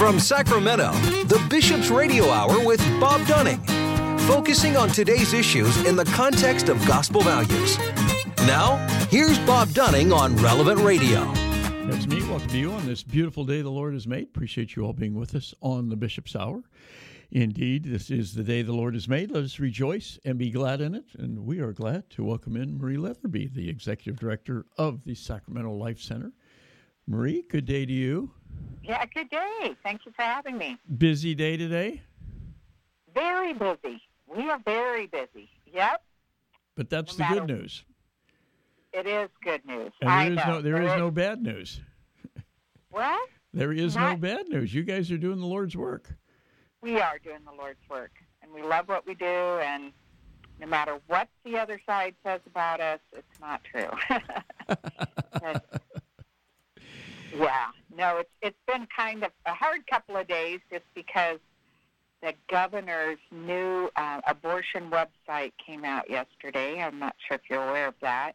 [0.00, 0.92] From Sacramento,
[1.24, 3.58] the Bishop's Radio Hour with Bob Dunning,
[4.20, 7.76] focusing on today's issues in the context of gospel values.
[8.46, 8.78] Now,
[9.10, 11.30] here's Bob Dunning on Relevant Radio.
[11.84, 12.22] That's me.
[12.22, 14.28] Welcome to you on this beautiful day the Lord has made.
[14.28, 16.62] Appreciate you all being with us on the Bishop's Hour.
[17.30, 19.30] Indeed, this is the day the Lord has made.
[19.30, 21.08] Let us rejoice and be glad in it.
[21.18, 25.74] And we are glad to welcome in Marie Leatherby, the Executive Director of the Sacramento
[25.74, 26.32] Life Center.
[27.06, 28.30] Marie, good day to you.
[28.82, 29.74] Yeah, good day.
[29.82, 30.78] Thank you for having me.
[30.98, 32.02] Busy day today?
[33.14, 34.00] Very busy.
[34.26, 35.48] We are very busy.
[35.72, 36.02] Yep.
[36.76, 37.84] But that's No the good news.
[38.92, 39.92] It is good news.
[40.00, 40.52] And I there is know.
[40.54, 41.80] no there is no bad news.
[42.92, 43.18] Well,
[43.52, 44.72] There is no bad news.
[44.72, 46.08] You guys are doing the Lord's work.
[46.82, 49.24] we are doing the Lord's work, and we love what we do.
[49.26, 49.92] And
[50.60, 53.90] no matter what the other side says about us, it's not true.
[57.36, 57.66] Yeah,
[58.00, 61.38] no, it's it's been kind of a hard couple of days just because
[62.22, 66.82] the governor's new uh, abortion website came out yesterday.
[66.82, 68.32] I'm not sure if you're aware of that.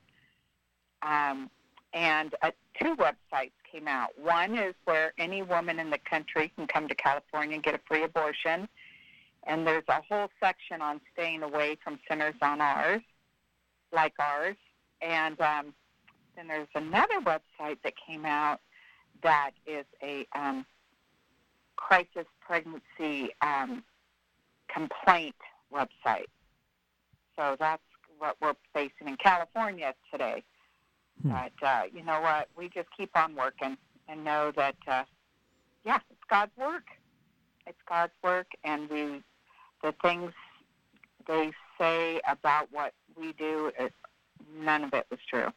[1.01, 1.49] Um,
[1.93, 4.09] and uh, two websites came out.
[4.21, 7.79] One is where any woman in the country can come to California and get a
[7.87, 8.67] free abortion.
[9.47, 13.01] And there's a whole section on staying away from centers on ours,
[13.91, 14.57] like ours.
[15.01, 15.73] And um,
[16.35, 18.59] then there's another website that came out
[19.23, 20.65] that is a um,
[21.75, 23.83] crisis pregnancy um,
[24.67, 25.35] complaint
[25.73, 26.27] website.
[27.35, 27.81] So that's
[28.17, 30.43] what we're facing in California today.
[31.21, 31.29] Hmm.
[31.29, 32.47] But uh, you know what?
[32.57, 33.77] We just keep on working
[34.07, 35.03] and know that, uh,
[35.83, 36.85] yeah, it's God's work.
[37.67, 39.23] It's God's work, and we,
[39.81, 40.31] the things
[41.27, 43.91] they say about what we do, it,
[44.55, 45.51] none of it was true.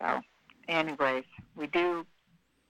[0.00, 0.20] So,
[0.68, 1.24] anyways,
[1.56, 2.04] we do,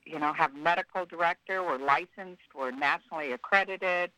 [0.08, 1.62] you know, have medical director.
[1.62, 2.54] We're licensed.
[2.54, 4.10] We're nationally accredited.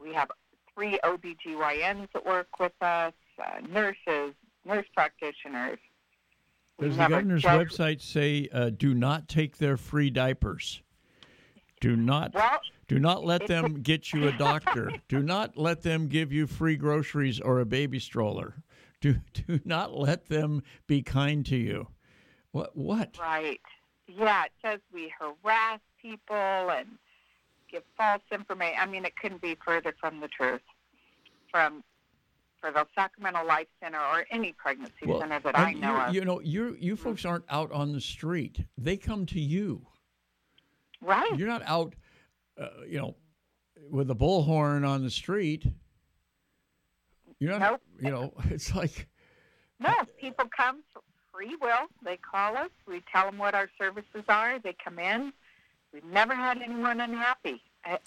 [0.00, 0.30] We have
[0.74, 4.34] three OBGYNs that work with us, uh, nurses,
[4.64, 5.78] nurse practitioners.
[6.78, 10.82] We Does the governor's judge- website say uh, do not take their free diapers?
[11.80, 14.92] Do not Well, do not let them get you a doctor.
[15.08, 18.54] do not let them give you free groceries or a baby stroller.
[19.00, 21.88] Do do not let them be kind to you.
[22.52, 23.18] What what?
[23.20, 23.60] Right.
[24.18, 26.86] Yeah, it says we harass people and
[27.70, 28.76] give false information.
[28.78, 30.60] I mean, it couldn't be further from the truth.
[31.50, 31.82] From
[32.60, 36.14] for the Sacramento Life Center or any pregnancy center that I know of.
[36.14, 38.64] You know, you you folks aren't out on the street.
[38.78, 39.84] They come to you.
[41.00, 41.36] right.
[41.36, 41.94] You're not out,
[42.60, 43.16] uh, you know,
[43.90, 45.66] with a bullhorn on the street.
[47.40, 47.60] You're not.
[47.72, 47.80] Nope.
[48.00, 49.08] You know, it's like
[49.80, 50.84] No, people come
[51.32, 51.88] free will.
[52.04, 52.70] They call us.
[52.86, 54.58] We tell them what our services are.
[54.58, 55.32] They come in.
[55.92, 57.62] We've never had anyone unhappy.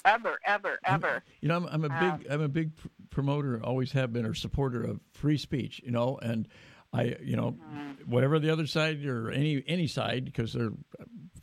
[0.05, 1.21] Ever, ever, ever.
[1.41, 2.71] You know, I'm, I'm a Um, big I'm a big
[3.09, 5.81] promoter, always have been, or supporter of free speech.
[5.83, 6.47] You know, and
[6.93, 8.09] I, you know, Mm-hmm.
[8.09, 10.73] whatever the other side or any any side, because there are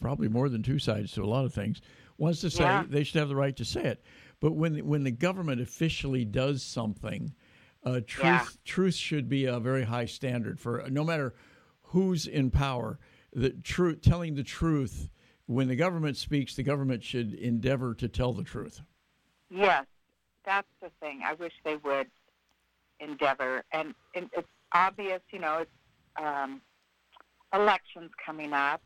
[0.01, 1.83] probably more than two sides to a lot of things,
[2.17, 2.85] wants to say Yeah.
[2.89, 4.03] they should have the right to say it.
[4.41, 7.35] But when when the government officially does something,
[7.85, 8.47] uh, truth Yeah.
[8.65, 11.35] truth should be a very high standard for no matter
[11.93, 12.99] who's in power.
[13.33, 15.09] The truth, telling the truth.
[15.47, 18.81] When the government speaks, the government should endeavor to tell the truth.
[19.51, 19.85] Yes,
[20.45, 21.21] that's the thing.
[21.25, 22.07] I wish they would
[23.01, 25.71] endeavor, and, and it's obvious, you know, it's
[26.17, 26.63] um,
[27.53, 28.81] elections coming up,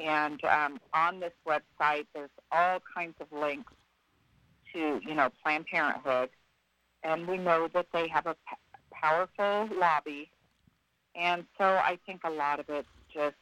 [0.00, 3.72] and um, on this website, there's all kinds of links
[4.72, 6.30] to, you know, Planned Parenthood,
[7.04, 8.56] and we know that they have a p-
[8.90, 10.30] powerful lobby,
[11.14, 13.36] and so I think a lot of it's just,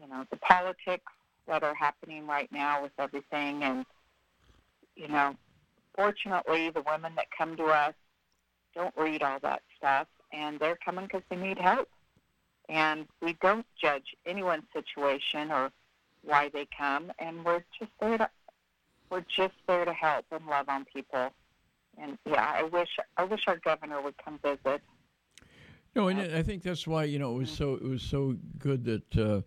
[0.00, 1.12] you know, the politics
[1.46, 3.86] that are happening right now with everything, and
[4.96, 5.34] you know,
[5.94, 7.94] fortunately, the women that come to us
[8.74, 11.88] don't read all that stuff, and they're coming because they need help.
[12.68, 15.70] And we don't judge anyone's situation or
[16.22, 18.28] why they come, and we're just there to
[19.08, 21.30] we're just there to help and love on people.
[22.00, 24.82] And yeah, I wish I wish our governor would come visit.
[25.96, 28.84] No, and I think that's why you know it was so it was so good
[28.84, 29.40] that uh,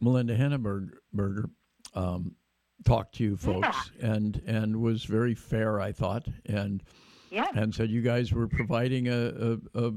[0.00, 1.50] Melinda Henneberger
[1.94, 2.36] um,
[2.84, 6.82] talked to you folks and and was very fair, I thought, and
[7.30, 9.92] Yeah, and said you guys were providing a, a, a,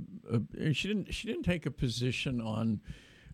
[0.62, 2.80] a she didn't she didn't take a position on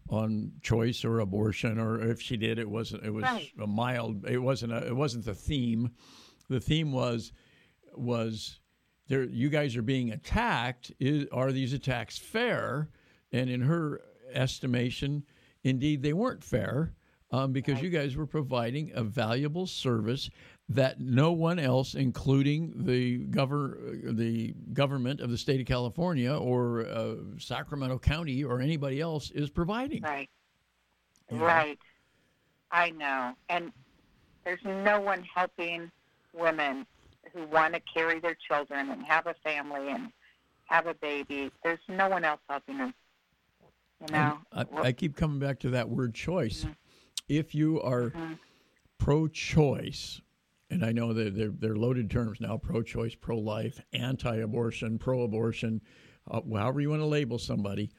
[0.10, 3.52] on choice or abortion or if she did it wasn't it was Right.
[3.60, 5.92] a mild it wasn't a, it wasn't the theme.
[6.50, 7.32] The theme was
[7.96, 8.60] was
[9.08, 12.90] there you guys are being attacked is, are these attacks fair
[13.32, 14.02] and in her
[14.34, 15.24] estimation
[15.64, 16.94] indeed they weren't fair
[17.32, 20.30] um, because you guys were providing a valuable service
[20.70, 26.86] that no one else, including the gover- the government of the state of California or
[26.88, 30.02] uh, Sacramento County or anybody else, is providing.
[30.02, 30.30] Right.
[31.30, 31.40] Know?
[31.40, 31.80] Right.
[32.72, 33.34] I know.
[33.50, 33.72] And
[34.44, 35.92] there's no one helping
[36.34, 36.86] women
[37.36, 40.12] who want to carry their children and have a family and
[40.66, 41.52] have a baby.
[41.64, 42.94] There's no one else helping them.
[44.02, 44.38] You know.
[44.52, 46.62] I, I, keep coming back to that word choice.
[46.62, 46.72] Mm-hmm.
[47.28, 48.34] If you are Mm-hmm.
[48.98, 50.22] pro-choice,
[50.70, 55.82] and I know that they're, they're loaded terms now: pro-choice, pro-life, anti-abortion, pro-abortion,
[56.30, 57.92] uh, however you want to label somebody.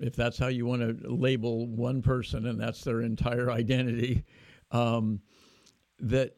[0.00, 4.24] If that's how you want to label one person, and that's their entire identity,
[4.70, 5.20] um,
[6.00, 6.36] that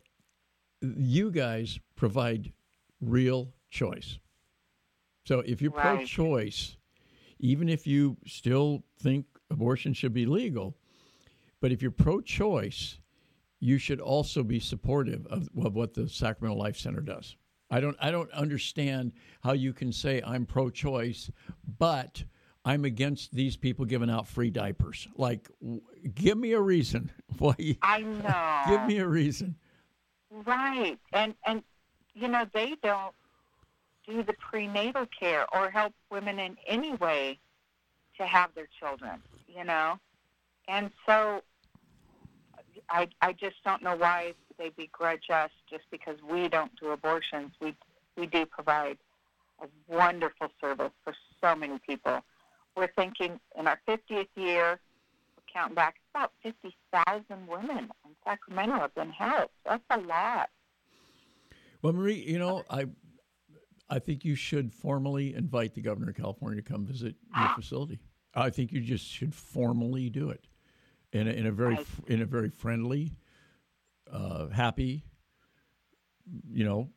[0.82, 2.52] you guys provide
[3.00, 4.18] real choice.
[5.26, 5.96] So if you're Right.
[5.98, 6.76] pro-choice,
[7.38, 10.76] even if you still think abortion should be legal,
[11.60, 12.98] but if you're pro-choice,
[13.60, 17.36] you should also be supportive of, of what the Sacramento Life Center does.
[17.72, 19.12] I don't I don't understand
[19.42, 21.30] how you can say I'm pro-choice,
[21.78, 22.24] but
[22.64, 25.06] I'm against these people giving out free diapers.
[25.16, 25.80] Like, w-
[26.14, 27.10] give me a reason.
[27.38, 27.54] Why?
[27.58, 28.62] you- I know.
[28.76, 29.56] Give me a reason.
[30.30, 30.98] Right.
[31.12, 31.62] And and
[32.14, 33.14] you know, they don't
[34.06, 37.38] do the prenatal care or help women in any way
[38.18, 39.98] to have their children, you know?
[40.68, 41.42] And so
[42.88, 47.52] I I just don't know why they begrudge us just because we don't do abortions.
[47.60, 47.74] We
[48.16, 48.98] we do provide
[49.62, 52.20] a wonderful service for so many people.
[52.76, 54.78] We're thinking in our 50th year,
[55.52, 59.54] counting back, about 50,000 women in Sacramento have been helped.
[59.64, 60.50] That's a lot.
[61.82, 62.86] Well, Marie, you know, I
[63.88, 68.00] I think you should formally invite the governor of California to come visit your facility.
[68.34, 70.46] I think you just should formally do it
[71.12, 73.12] in a, in a very in a very friendly,
[74.12, 75.04] uh, happy,
[76.48, 76.90] you know,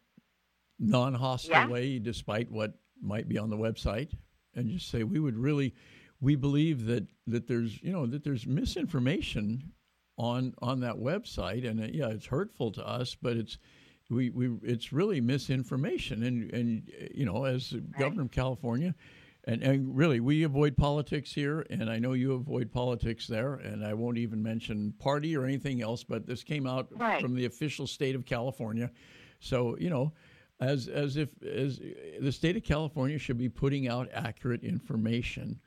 [0.77, 1.67] non-hostile Yeah.
[1.67, 4.11] way, despite what might be on the website,
[4.53, 5.73] and just say we would really,
[6.23, 9.73] we believe that that there's you know that there's misinformation
[10.17, 13.57] on on that website, and uh, yeah, it's hurtful to us, but it's
[14.09, 18.95] we, we it's really misinformation, and and uh, you know as governor of California.
[19.45, 23.85] And, and really, we avoid politics here, and I know you avoid politics there, and
[23.85, 26.01] I won't even mention party or anything else.
[26.01, 27.21] But this came out Right.
[27.21, 28.89] from the official state of California,
[29.41, 30.13] so you know,
[30.61, 31.81] as as if as
[32.21, 35.59] the state of California should be putting out accurate information,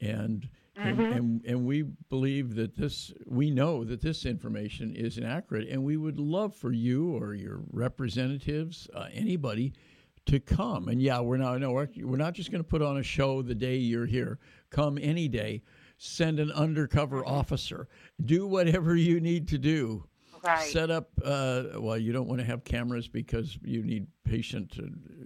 [0.00, 5.68] and and, and and we believe that this we know that this information is inaccurate,
[5.68, 9.72] and we would love for you or your representatives, uh, anybody,
[10.26, 10.86] to come.
[10.88, 13.42] And yeah, we're not no, we're, we're not just going to put on a show
[13.42, 14.38] the day you're here.
[14.70, 15.62] Come any day.
[15.96, 17.88] Send an undercover officer.
[18.24, 20.04] Do whatever you need to do
[20.44, 20.60] Right.
[20.70, 24.78] set up uh, well you don't want to have cameras because you need patient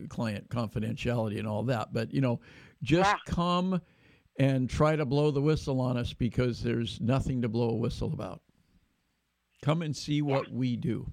[0.08, 2.40] client confidentiality and all that but you know
[2.82, 3.18] just Yeah.
[3.26, 3.82] come
[4.38, 8.12] and try to blow the whistle on us because there's nothing to blow a whistle
[8.12, 8.40] about
[9.62, 11.12] come and see what we do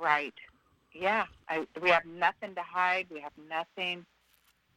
[0.00, 0.34] Right.
[0.94, 1.24] Yeah.
[1.48, 3.06] I, we have nothing to hide.
[3.10, 4.06] We have nothing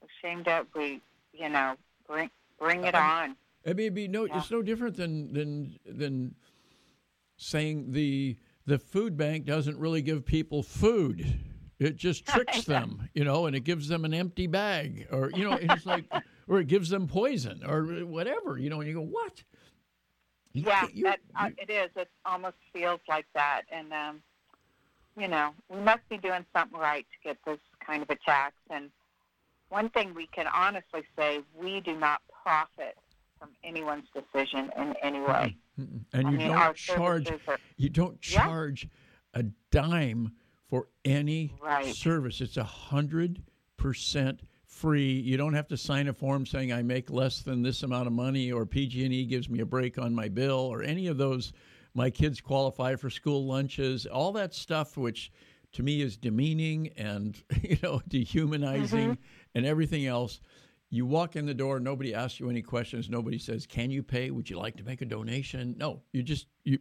[0.03, 0.65] ashamed of.
[0.75, 0.99] We,
[1.31, 1.75] you know,
[2.07, 2.29] bring
[2.59, 3.35] bring it on.
[3.63, 4.39] It may be no, Yeah.
[4.39, 6.35] it's no different than than than
[7.37, 11.39] saying the the food bank doesn't really give people food.
[11.77, 15.43] It just tricks them, you know, and it gives them an empty bag, or you
[15.43, 16.05] know, it's like,
[16.51, 18.81] or it gives them poison, or whatever, you know.
[18.81, 19.41] And you go, what?
[20.51, 21.89] You Yeah, you- that uh, it is.
[21.95, 24.21] It almost feels like that, and um,
[25.17, 28.57] you know, we must be doing something right to get this kind of attacks.
[28.69, 28.91] And
[29.69, 32.97] one thing we can honestly say, we do not profit
[33.39, 35.55] from anyone's decision in any way.
[35.77, 37.31] And you mean, don't charge.
[37.31, 38.89] are You don't charge
[39.33, 40.33] a dime
[40.69, 41.95] for any Right.
[41.95, 42.41] service.
[42.41, 43.41] It's a hundred
[43.77, 44.41] percent
[44.81, 45.13] free.
[45.13, 48.13] You don't have to sign a form saying I make less than this amount of
[48.13, 51.53] money, or PG&E gives me a break on my bill, or any of those.
[51.93, 54.07] My kids qualify for school lunches.
[54.07, 55.31] All that stuff, which
[55.73, 59.55] to me is demeaning and you know dehumanizing, mm-hmm.
[59.55, 60.41] and everything else.
[60.89, 63.09] You walk in the door, nobody asks you any questions.
[63.09, 64.31] Nobody says, "Can you pay?
[64.31, 66.79] Would you like to make a donation?" No, you just you.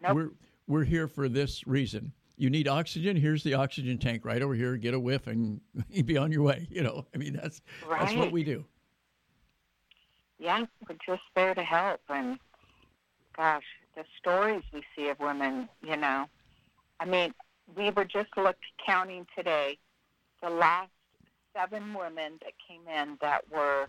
[0.00, 0.14] Nope.
[0.14, 0.30] We're
[0.66, 2.12] we're here for this reason.
[2.40, 3.16] You need oxygen.
[3.16, 4.78] Here's the oxygen tank right over here.
[4.78, 5.60] Get a whiff and
[6.06, 6.66] be on your way.
[6.70, 8.64] You know, I mean that's that's what we do.
[10.38, 12.00] yeah, we're just there to help.
[12.08, 12.38] And
[13.36, 16.24] gosh, the stories we see of women, you know,
[16.98, 17.34] I mean,
[17.76, 19.76] we were just looked counting today
[20.42, 20.90] the last
[21.54, 23.88] seven women that came in that were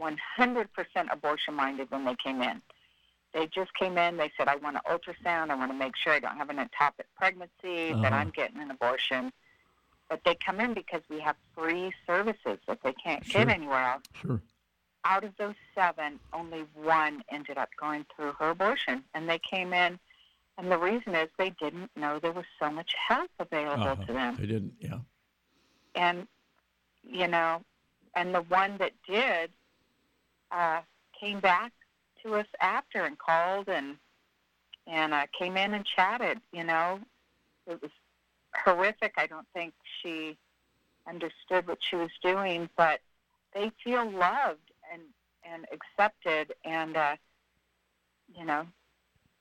[0.00, 0.66] 100%
[1.10, 2.62] abortion minded when they came in.
[3.32, 4.16] They just came in.
[4.16, 5.50] They said, I want an ultrasound.
[5.50, 8.14] I want to make sure I don't have an ectopic pregnancy, that Uh-huh.
[8.16, 9.32] I'm getting an abortion.
[10.08, 13.44] But they come in because we have free services that they can't Sure.
[13.44, 14.02] get anywhere else.
[14.20, 14.42] Sure.
[15.04, 19.04] Out of those seven, only one ended up going through her abortion.
[19.14, 19.98] And they came in,
[20.58, 24.04] and the reason is they didn't know there was so much help available Uh-huh.
[24.04, 24.74] to them They didn't.
[24.78, 24.98] Yeah.
[25.94, 26.26] and
[27.04, 27.62] you know,
[28.14, 29.50] and the one that did
[30.52, 30.82] uh,
[31.18, 31.72] came back
[32.22, 33.96] to us after and called and
[34.86, 36.40] and uh, came in and chatted.
[36.52, 37.00] You know,
[37.66, 37.90] it was
[38.64, 39.14] horrific.
[39.16, 40.36] I don't think she
[41.08, 43.00] understood what she was doing, but
[43.54, 45.02] they feel loved and
[45.44, 47.16] and accepted, and uh,
[48.38, 48.66] you know,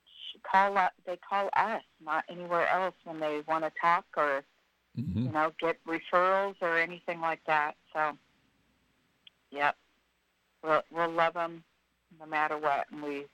[0.05, 4.43] she call up, they call us, not anywhere else, when they want to talk or
[4.95, 7.75] hmm you know, get referrals or anything like that.
[7.93, 8.17] So,
[9.51, 9.75] yep,
[10.63, 11.63] we'll we'll love them
[12.19, 13.25] no matter what, and we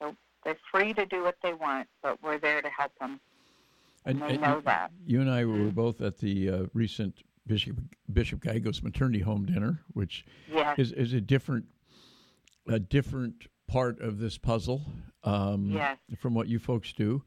[0.00, 0.14] so
[0.44, 3.20] they're free to do what they want, but we're there to help them.
[4.04, 4.90] And they know you- that.
[5.06, 7.76] You and I were both at the uh, recent Bishop
[8.12, 11.66] Bishop Gallegos maternity home dinner, which Yes, is, is a different
[12.68, 14.82] a different part of this puzzle
[15.24, 15.98] um, Yes.
[16.18, 17.22] from what you folks do,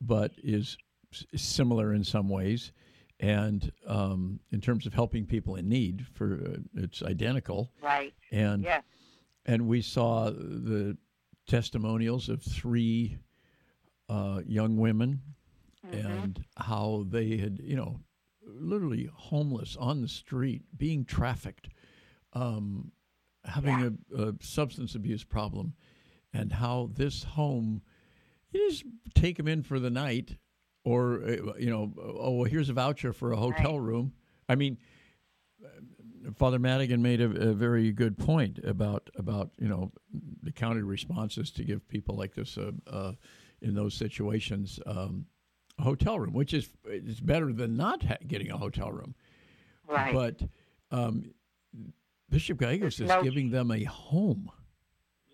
[0.00, 0.76] but is
[1.12, 2.72] s- similar in some ways.
[3.20, 7.72] And um, in terms of helping people in need, for uh, it's identical.
[7.82, 8.14] right.
[8.30, 8.82] And Yes,
[9.48, 10.96] and we saw the
[11.48, 13.16] testimonials of three
[14.10, 15.22] uh, young women
[15.90, 17.98] and how they had, you know,
[18.46, 21.70] literally homeless on the street, being trafficked,
[22.34, 22.92] um,
[23.44, 25.72] having a, a substance abuse problem,
[26.34, 27.80] and how this home,
[28.50, 30.36] you just take them in for the night,
[30.84, 34.12] or uh, you know, oh, well, here's a voucher for a hotel room.
[34.46, 34.76] I mean,
[36.36, 39.92] Father Madigan made a, a very good point about about you know
[40.42, 43.12] the county responses to give people like this a, uh,
[43.62, 45.26] in those situations um,
[45.78, 49.14] a hotel room, which is is better than not ha- getting a hotel room.
[49.88, 50.12] right.
[50.12, 50.42] But
[50.90, 51.32] um,
[52.30, 54.50] Bishop Gallegos is no- giving them a home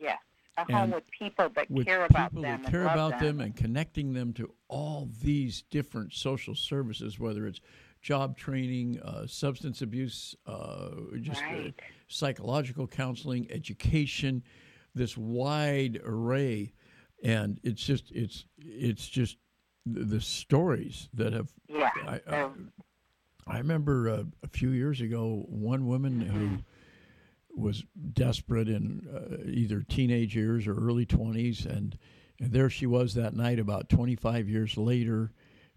[0.00, 0.18] yes,
[0.56, 3.40] a home with people that with care about people them that care about them.
[3.40, 7.60] and connecting them to all these different social services, whether it's
[8.04, 11.74] job training, uh, substance abuse, uh, just uh, Right.
[12.06, 14.44] psychological counseling, education,
[14.94, 16.74] this wide array,
[17.24, 19.38] and it's just it's it's just
[19.86, 21.48] the, the stories that have.
[21.66, 22.48] Yeah, I, I,
[23.46, 26.58] I remember uh, a few years ago, one woman who
[27.56, 31.96] was desperate in uh, either teenage years or early 20s, and,
[32.40, 35.32] and there she was that night about 25 years later,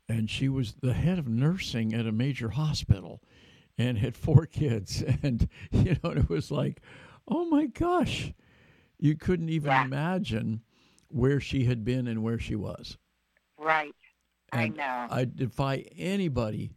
[0.09, 3.21] and she was the head of nursing at a major hospital
[3.77, 5.03] and had four kids.
[5.23, 6.81] And, you know, it was like,
[7.27, 8.33] oh my gosh,
[8.99, 9.85] you couldn't even Yeah.
[9.85, 10.61] imagine
[11.09, 12.97] where she had been and where she was.
[13.57, 13.93] right.
[14.53, 15.07] I know.
[15.09, 16.71] I defy anybody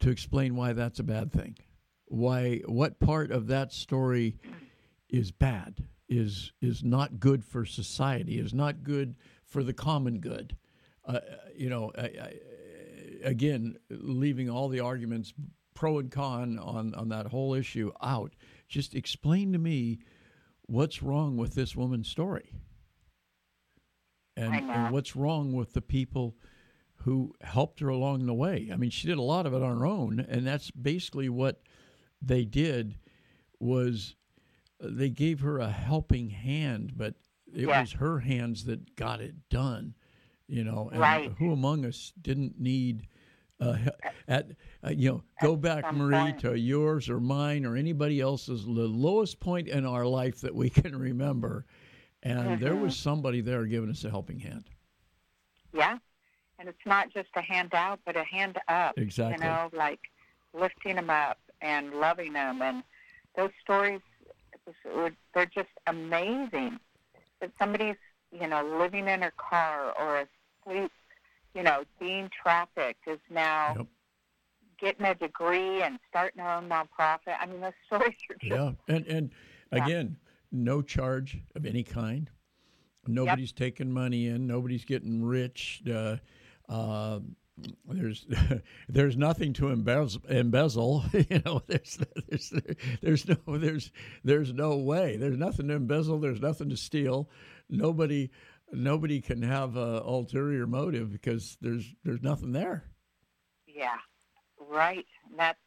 [0.00, 1.56] to explain why that's a bad thing.
[2.06, 4.36] Why what part of that story
[5.08, 9.14] is bad, is is not good for society, is not good
[9.44, 10.56] for the common good.
[11.06, 11.20] Uh,
[11.56, 12.34] you know, I, I,
[13.24, 15.32] again, leaving all the arguments
[15.74, 18.34] pro and con on on that whole issue out.
[18.68, 19.98] Just explain to me
[20.66, 22.52] what's wrong with this woman's story.
[24.36, 26.36] And, and what's wrong with the people
[26.96, 28.68] who helped her along the way.
[28.72, 31.62] I mean, she did a lot of it on her own, and that's basically what
[32.20, 32.98] they did
[33.60, 34.16] was
[34.82, 37.14] uh, they gave her a helping hand, but
[37.54, 37.80] it Yeah.
[37.80, 39.94] was her hands that got it done.
[40.48, 41.32] You know, and Right.
[41.38, 43.06] who among us didn't need
[43.60, 43.76] uh,
[44.28, 44.48] at
[44.84, 46.40] uh, you know go back Marie point.
[46.40, 50.70] to yours or mine or anybody else's the lowest point in our life that we
[50.80, 51.64] can remember,
[52.22, 52.82] and there Mm-hmm.
[52.82, 54.64] was somebody there giving us a helping hand.
[55.72, 55.98] Yeah.
[56.58, 58.96] And it's not just a hand out, but a hand up.
[58.96, 59.44] Exactly.
[59.44, 59.98] You know, like
[60.52, 62.62] lifting them up and loving them.
[62.62, 62.84] And
[63.36, 64.00] those stories,
[65.34, 66.78] they're just amazing.
[67.40, 67.96] That somebody's,
[68.32, 70.26] you know, living in a car or
[70.66, 70.92] asleep,
[71.54, 73.86] you know, being trafficked is now Yep.
[74.80, 77.36] getting a degree and starting their own nonprofit.
[77.40, 79.30] I mean, those stories are just, Yeah, and and
[79.72, 79.84] Yeah.
[79.84, 80.16] again,
[80.52, 82.30] no charge of any kind.
[83.06, 84.46] Nobody's taking money in.
[84.46, 85.82] Nobody's getting rich.
[85.86, 86.16] Uh,
[86.68, 87.20] uh,
[87.86, 88.26] there's
[88.88, 90.22] there's nothing to embezzle.
[90.28, 91.04] embezzle.
[91.12, 92.52] you know, there's there's
[93.02, 93.92] there's no there's
[94.24, 95.16] there's no way.
[95.16, 96.18] There's nothing to embezzle.
[96.18, 97.28] There's nothing to steal.
[97.68, 98.30] Nobody
[98.76, 102.84] nobody can have a ulterior motive because there's there's nothing there.
[103.66, 103.98] Yeah,
[104.58, 105.06] right.
[105.28, 105.58] And that's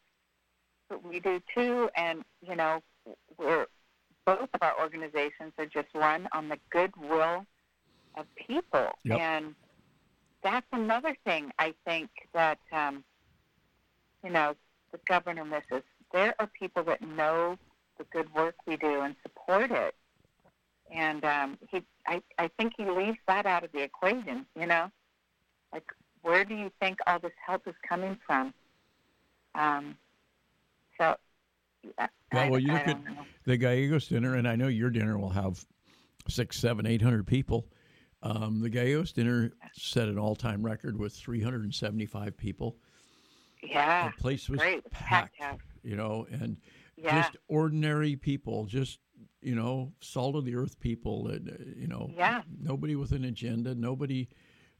[0.88, 1.90] what we do too.
[1.96, 2.82] And you know,
[3.36, 3.66] we're
[4.24, 7.46] both of our organizations are just run on the goodwill
[8.16, 8.88] of people.
[9.04, 9.18] Yep.
[9.18, 9.54] And
[10.42, 13.04] that's another thing I think that, um,
[14.22, 14.54] you know,
[14.92, 15.82] the governor misses.
[16.12, 17.56] There are people that know
[17.96, 19.94] the good work we do and support it.
[20.90, 24.90] And um, he, I, I think he leaves that out of the equation, you know?
[25.72, 25.84] Like,
[26.22, 28.54] where do you think all this help is coming from?
[29.54, 29.96] Um,
[30.98, 31.16] so,
[31.98, 33.12] I, Yeah, well, you I look at know.
[33.44, 35.64] the Gallegos dinner, and I know your dinner will have
[36.28, 37.66] six, seven, eight hundred people.
[38.22, 42.76] Um, the Gallegos dinner set an all-time record with 375 people.
[43.62, 44.90] Yeah, the place was great.
[44.90, 46.56] Packed, packed you know, and
[46.96, 47.14] Yeah.
[47.22, 48.98] just ordinary people, just
[49.40, 51.24] you know, salt of the earth people.
[51.24, 52.42] That, uh, you know, Yeah.
[52.60, 54.28] nobody with an agenda, nobody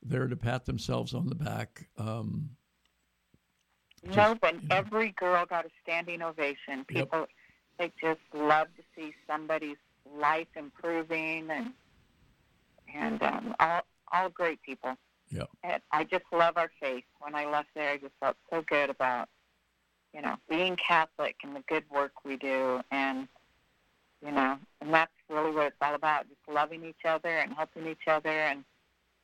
[0.03, 1.89] there to pat themselves on the back.
[1.99, 2.51] Um,
[4.05, 6.79] No, but every girl got a standing ovation.
[6.79, 6.87] Yep.
[6.89, 7.27] People,
[7.79, 9.77] they just love to see somebody's
[10.17, 11.73] life improving, and
[12.95, 14.97] and um, all all great people.
[15.31, 17.05] yeah, And I just love our faith.
[17.21, 19.29] When I left there, I just felt so good about,
[20.15, 23.29] you know, being Catholic and the good work we do, and
[24.25, 27.87] you know, and that's really what it's all about: just loving each other and helping
[27.87, 28.31] each other.
[28.31, 28.65] And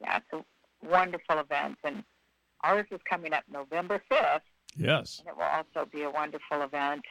[0.00, 1.78] yeah, it's a wonderful event.
[1.84, 2.04] And
[2.62, 4.42] ours is coming up November fifth
[4.76, 7.04] yes, and it will also be a wonderful event.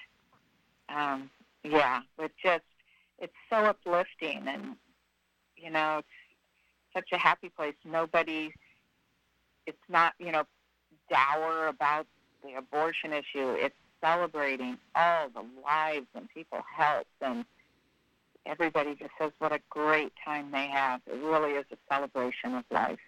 [0.90, 1.30] Um,
[1.64, 2.64] yeah, but just
[3.20, 4.76] it's so uplifting, and
[5.58, 6.08] you know, it's
[6.94, 7.76] such a happy place.
[7.86, 8.54] Nobody,
[9.66, 10.44] it's not you know,
[11.10, 12.08] dour about
[12.44, 13.56] the abortion issue.
[13.58, 17.46] It's celebrating all the lives and people help, and
[18.46, 21.02] everybody just says what a great time they have.
[21.08, 23.00] It really is a celebration of life.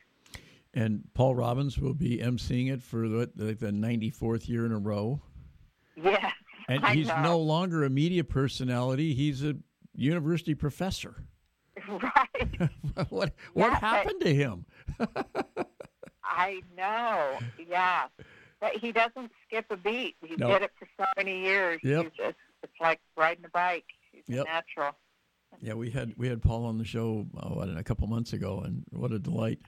[0.73, 4.77] and Paul Robbins will be emceeing it for the, like the 94th year in a
[4.79, 5.21] row.
[5.95, 6.31] Yeah,
[6.67, 7.21] And I he's know.
[7.21, 9.55] no longer a media personality; he's a
[9.95, 11.23] university professor.
[11.87, 12.69] right.
[13.09, 14.65] what what Yeah, but- happened to him?
[16.23, 17.37] I know.
[17.69, 18.07] Yeah.
[18.59, 20.15] But he doesn't skip a beat.
[20.25, 20.47] He No.
[20.47, 21.79] did it for so many years.
[21.83, 22.13] Yep.
[22.17, 23.85] Just it's like riding a bike.
[24.11, 24.45] He's Yep.
[24.45, 24.95] natural.
[25.61, 28.61] Yeah, we had we had Paul on the show oh, what, a couple months ago,
[28.63, 29.59] and what a delight!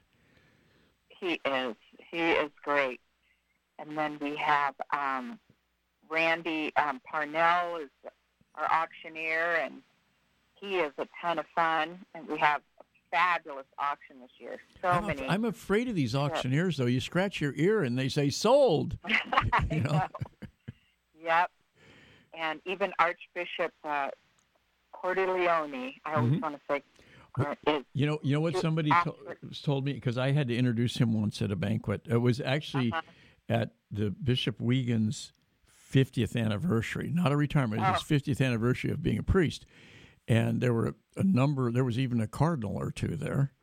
[1.10, 1.76] He is.
[2.12, 3.02] He is great.
[3.80, 5.40] And then we have um,
[6.10, 7.90] Randy um, Parnell is
[8.56, 9.82] our auctioneer, and
[10.56, 12.00] he is a ton of fun.
[12.16, 14.58] And we have a fabulous auction this year.
[14.82, 15.30] So I'm, af- many.
[15.30, 16.86] I'm afraid of these auctioneers, though.
[16.86, 18.98] You scratch your ear and they say sold.
[19.72, 19.92] You know.
[19.92, 20.08] know.
[21.24, 21.52] Yep.
[22.34, 24.10] And even Archbishop uh,
[25.02, 26.42] Cordileone, I always Mhm.
[26.42, 26.84] want to say,
[27.40, 29.16] uh, is You know, you know what somebody to-
[29.64, 32.02] told me because I had to introduce him once at a banquet.
[32.10, 33.02] It was actually Uh-huh.
[33.50, 35.34] at the Bishop Weigand's
[35.66, 39.66] 50th anniversary, not a retirement, it was his 50th anniversary of being a priest.
[40.28, 43.54] And there were a number, there was even a cardinal or two there,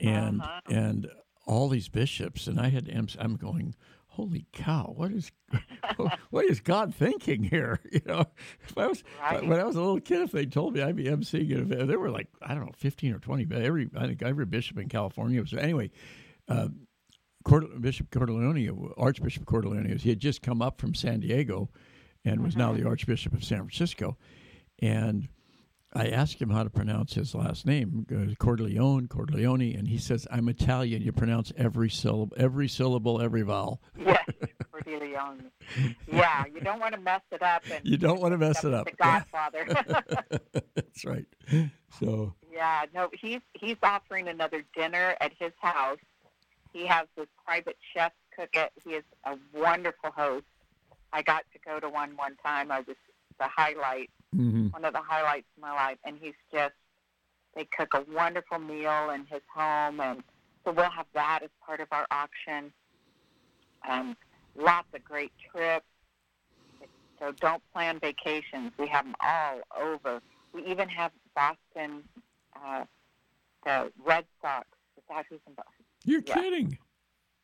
[0.00, 0.60] and Uh-huh.
[0.68, 1.08] and
[1.46, 2.46] all these bishops.
[2.48, 3.74] And I had, I'm going,
[4.12, 5.32] holy cow, what is
[6.30, 7.80] what is God thinking here?
[7.92, 8.24] You know,
[8.68, 9.46] if I was Right.
[9.46, 11.88] when I was a little kid, if they told me I'd be emceeing an event,
[11.88, 13.44] there were like I don't know, fifteen or twenty.
[13.44, 15.90] But every I think every bishop in California was anyway.
[16.48, 16.68] Uh,
[17.44, 21.70] Cord- Bishop Cordileone, Archbishop Cordileone, he had just come up from San Diego,
[22.24, 24.16] and was now the Archbishop of San Francisco,
[24.80, 25.28] and.
[25.94, 30.26] I asked him how to pronounce his last name, uh, Cordileone, Cordileone, and he says,
[30.30, 31.02] "I'm Italian.
[31.02, 33.82] You pronounce every syllable, every syllable, every vowel.
[33.98, 34.24] yes,
[34.72, 35.50] Cordileone.
[36.10, 37.62] Yeah, you don't want to mess it up.
[37.70, 39.66] And You don't want to mess it up." The Godfather.
[40.74, 41.26] That's right.
[42.00, 45.98] So, yeah, no, he's he's offering another dinner at his house.
[46.72, 48.72] He has this private chef cook it.
[48.82, 50.46] He is a wonderful host.
[51.12, 52.70] I got to go to one one time.
[52.72, 52.96] I was
[53.38, 54.10] the highlight.
[54.34, 54.72] mhm.
[54.72, 55.98] one of the highlights of my life.
[56.04, 56.72] And he's just,
[57.54, 60.00] they cook a wonderful meal in his home.
[60.00, 60.22] And
[60.64, 62.72] so we'll have that as part of our auction.
[63.86, 64.16] Um,
[64.56, 65.84] lots of great trips.
[67.18, 68.72] So don't plan vacations.
[68.78, 70.22] We have them all over.
[70.54, 72.02] We even have Boston,
[72.56, 72.84] uh,
[73.64, 74.66] the Red Sox.
[74.96, 75.84] Is that who's in Boston?
[76.04, 76.34] you're Yeah.
[76.34, 76.78] kidding.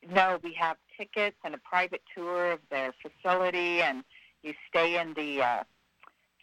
[0.09, 4.05] No, we have tickets and a private tour of their facility, and
[4.43, 5.65] you stay in the uh,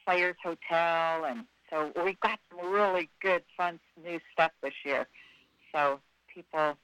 [0.06, 5.08] Players Hotel, and so we've got some really good, fun, new stuff this year.
[5.74, 6.00] So
[6.34, 6.78] people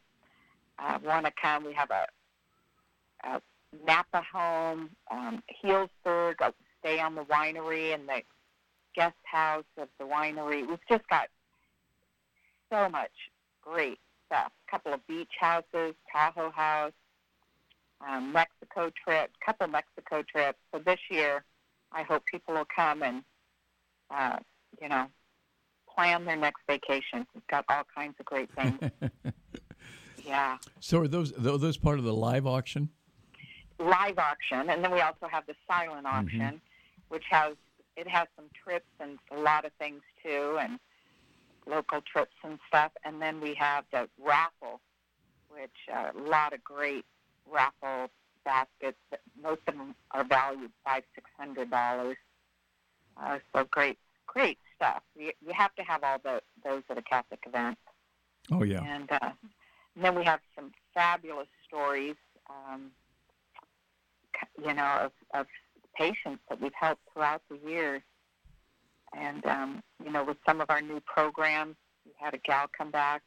[0.80, 1.66] uh, want to come.
[1.66, 2.08] We have a,
[3.24, 3.42] a
[3.86, 8.22] Napa home, um, Healdsburg, a stay on the winery and the
[8.96, 10.68] guest house of the winery.
[10.68, 11.28] We've just got
[12.72, 13.12] so much
[13.62, 14.52] great stuff.
[14.68, 16.94] A couple of beach houses, Tahoe House,
[18.08, 20.58] um, Mexico trip, couple Mexico trips.
[20.74, 21.44] So this year,
[21.92, 23.24] I hope people will come and,
[24.10, 24.38] uh,
[24.82, 25.08] you know,
[25.94, 27.26] plan their next vacation.
[27.34, 28.80] We've got all kinds of great things.
[30.26, 30.58] yeah.
[30.80, 32.90] So are those are those part of the live auction?
[33.80, 36.42] Live auction, and then we also have the silent Mm-hmm.
[36.42, 36.62] auction,
[37.10, 37.56] which has
[37.98, 40.80] it has some trips and a lot of things too, and
[41.68, 42.92] local trips and stuff.
[43.04, 44.80] And then we have the raffle,
[45.50, 47.06] which uh, a lot of great
[47.52, 48.10] raffle
[48.44, 48.98] baskets.
[49.42, 52.18] Most of them are valued five six hundred dollars.
[53.22, 55.04] Uh, so great, great stuff.
[55.16, 57.78] You, you have to have all the, those at a Catholic event.
[58.52, 58.84] Oh yeah.
[58.84, 59.32] And, uh,
[59.96, 62.16] and then we have some fabulous stories,
[62.50, 62.92] um,
[64.58, 65.46] you know, of, of
[65.96, 68.02] patients that we've helped throughout the years.
[69.14, 71.76] And, um, you know, with some of our new programs,
[72.06, 73.22] we had a gal come back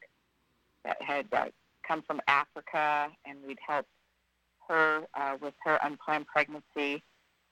[0.85, 1.47] that had uh,
[1.87, 3.91] come from Africa, and we'd helped
[4.69, 7.03] her uh, with her unplanned pregnancy.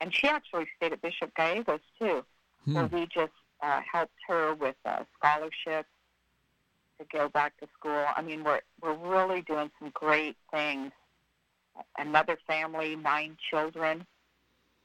[0.00, 2.24] And she actually stayed at Bishop Gallegos, too,
[2.64, 2.94] where Hmm.
[2.94, 5.88] we just uh, helped her with uh, scholarships
[6.98, 8.04] to go back to school.
[8.16, 10.92] I mean, we're we're really doing some great things.
[11.98, 14.06] Another family, nine children.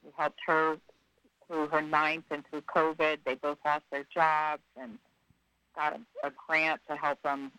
[0.04, 0.78] We helped her
[1.46, 3.18] through her ninth and through COVID.
[3.24, 4.98] They both lost their jobs and
[5.74, 7.52] got a, a grant to help them,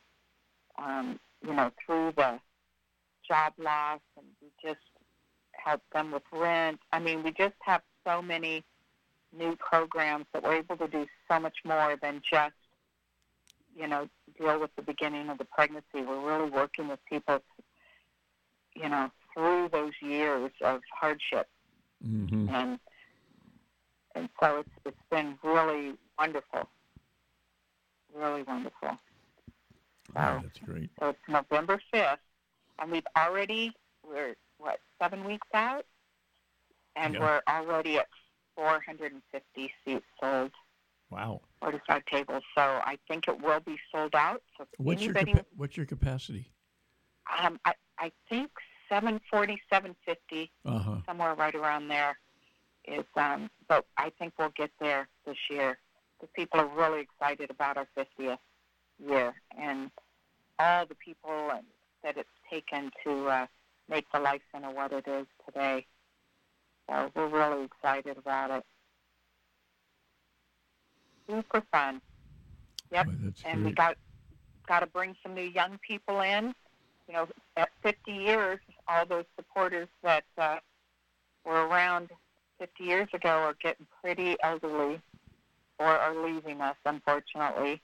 [0.77, 2.39] um, you know, through the
[3.29, 3.99] job loss.
[4.17, 4.81] And we just
[5.53, 6.79] help them with rent.
[6.91, 8.63] I mean, we just have so many
[9.37, 12.53] new programs that we're able to do so much more than just,
[13.75, 15.85] you know, deal with the beginning of the pregnancy.
[15.95, 17.41] We're really working with people,
[18.75, 21.47] you know, through those years of hardship,
[22.03, 22.79] hmm and
[24.15, 26.67] and so it's it's been really wonderful,
[28.15, 28.97] really wonderful.
[30.15, 30.89] Oh, that's great.
[30.99, 32.19] So it's November fifth,
[32.79, 33.73] and we've already
[34.07, 35.85] we're what seven weeks out,
[36.95, 38.07] and we're already at
[38.55, 40.51] 450 seats sold.
[41.09, 41.41] Wow.
[41.61, 44.41] 45 tables, so I think it will be sold out.
[44.57, 46.51] So What's your anybody, capa- what's your capacity?
[47.41, 48.49] um, I, I think
[48.89, 50.95] 740, 750, Uh huh.
[51.05, 52.17] somewhere right around there
[52.85, 55.77] is, um, but I think we'll get there this year.
[56.21, 58.37] The people are really excited about our 50th
[59.05, 59.89] year and
[60.59, 61.65] all the people and,
[62.03, 63.47] that it's taken to uh,
[63.89, 65.85] make the Life Center what it is today.
[66.89, 68.63] So we're really excited about it.
[71.29, 72.01] Super fun.
[72.91, 73.05] Yep.
[73.05, 73.13] Boy,
[73.45, 73.97] and we got
[74.67, 76.53] got to bring some new young people in.
[77.07, 80.57] You know, at 50 years, all those supporters that uh,
[81.45, 82.09] were around
[82.59, 85.01] 50 years ago are getting pretty elderly
[85.79, 87.81] or are leaving us, unfortunately.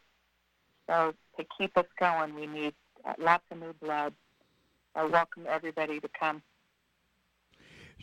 [0.88, 2.73] So to keep us going, we need
[3.04, 4.13] uh, lots of new blood.
[4.95, 6.41] I welcome everybody to come.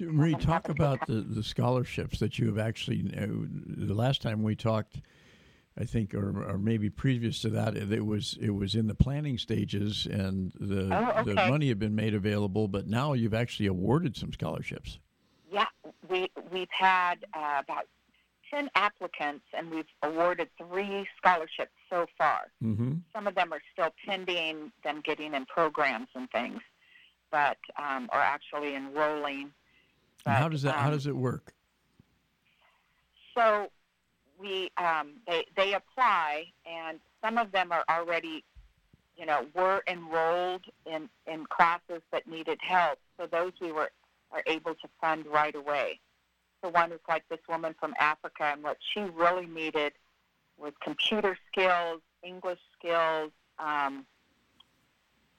[0.01, 3.13] Marie, talk about the, the scholarships that you have actually.
[3.17, 3.27] Uh,
[3.67, 5.01] the last time we talked,
[5.79, 9.39] I think, or, or maybe previous to that, it was it was in the planning
[9.39, 12.69] stages, and the Oh, the money had been made available.
[12.69, 14.99] But now you've actually awarded some scholarships.
[15.51, 15.67] Yeah,
[16.09, 17.87] we we've had uh, about
[18.53, 22.49] 10 applicants, and we've awarded three scholarships so far.
[22.63, 22.93] Mm-hmm.
[23.13, 26.61] some of them are still pending them getting in programs and things,
[27.33, 29.51] but um, are actually enrolling.
[30.25, 30.77] And how does that?
[30.77, 31.53] how um, does it work?
[33.35, 33.71] So
[34.39, 38.45] we um, they they apply, and some of them are already,
[39.17, 42.99] you know, were enrolled in in classes that needed help.
[43.19, 43.91] So those we were
[44.31, 45.99] are able to fund right away.
[46.63, 49.93] So one is like this woman from Africa, and what she really needed
[50.59, 54.07] was computer skills, English skills, um,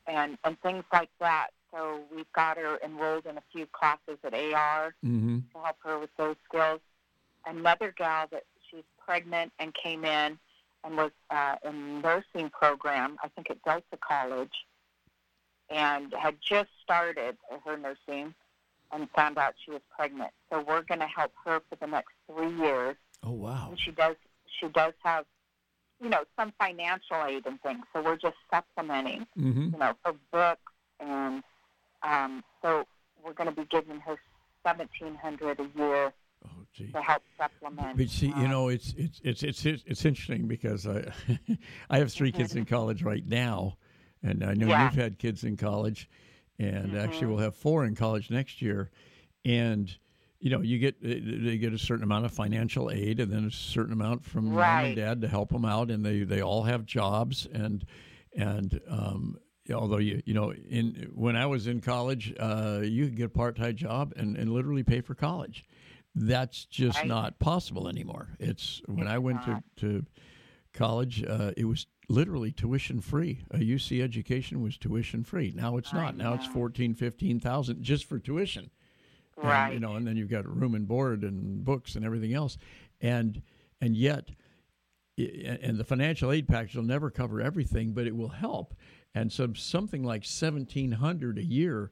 [0.07, 1.49] and and things like that.
[1.73, 5.39] So we've got her enrolled in a few classes at AR Mm-hmm.
[5.53, 6.79] to help her with those skills.
[7.45, 10.37] Another gal that she's pregnant and came in
[10.83, 14.53] and was uh, in nursing program, I think at Delta College,
[15.69, 18.33] and had just started her nursing
[18.91, 20.31] and found out she was pregnant.
[20.51, 22.95] So we're going to help her for the next three years.
[23.23, 23.67] Oh wow.
[23.69, 24.15] And she does
[24.59, 25.25] she does have,
[26.01, 27.83] you know, some financial aid and things.
[27.93, 29.69] So we're just supplementing Mm-hmm.
[29.73, 31.43] you know, her books, and
[32.03, 32.85] um, so
[33.23, 34.17] we're going to be giving her
[34.65, 36.13] seventeen hundred a year
[36.45, 36.91] Oh gee.
[36.93, 37.97] to help supplement.
[37.97, 41.11] But see, you um, know, it's it's it's it's it's interesting because I
[41.89, 43.77] I have three kids in college right now,
[44.21, 44.83] and I know Yeah.
[44.83, 46.09] you've had kids in college,
[46.59, 47.29] and actually Mhm.
[47.29, 48.91] we'll have four in college next year,
[49.45, 49.95] and
[50.39, 53.51] you know you get they get a certain amount of financial aid and then a
[53.51, 56.85] certain amount from mom and dad to help them out, and they they all have
[56.85, 57.85] jobs and
[58.35, 59.37] and um,
[59.71, 63.29] although you you know in when I was in college, uh, you could get a
[63.29, 65.65] part time job and, and literally pay for college.
[66.15, 67.07] That's just Right.
[67.07, 68.29] not possible anymore.
[68.39, 69.63] It's when It's I went not.
[69.77, 70.05] to, to
[70.73, 73.43] college, uh, it was literally tuition free.
[73.51, 75.53] A UC education was tuition free.
[75.55, 76.15] Now it's not.
[76.17, 78.69] Now it's fourteen, fifteen thousand just for tuition.
[79.35, 79.65] Right.
[79.67, 82.57] And, you know, and then you've got room and board and books and everything else,
[83.01, 83.41] and
[83.81, 84.29] and yet,
[85.17, 88.75] and the financial aid package will never cover everything, but it will help.
[89.15, 91.91] And so something like seventeen hundred a year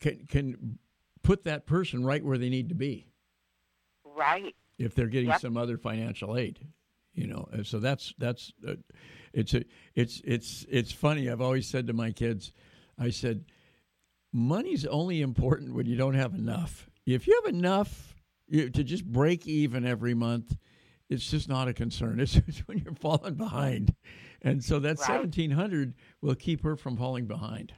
[0.00, 0.78] can can
[1.22, 3.08] put that person right where they need to be.
[4.04, 4.54] Right.
[4.78, 5.40] If they're getting yep.
[5.40, 6.58] some other financial aid,
[7.14, 8.74] you know, and so that's that's uh,
[9.32, 9.64] it's a
[9.94, 11.30] it's it's it's funny.
[11.30, 12.52] I've always said to my kids,
[12.98, 13.44] I said,
[14.32, 16.90] money's only important when you don't have enough.
[17.06, 18.14] If you have enough
[18.48, 20.56] you, to just break even every month,
[21.08, 22.20] it's just not a concern.
[22.24, 23.94] It's, it's when you're falling behind,
[24.44, 25.06] and so that right.
[25.06, 27.72] seventeen hundred will keep her from falling behind.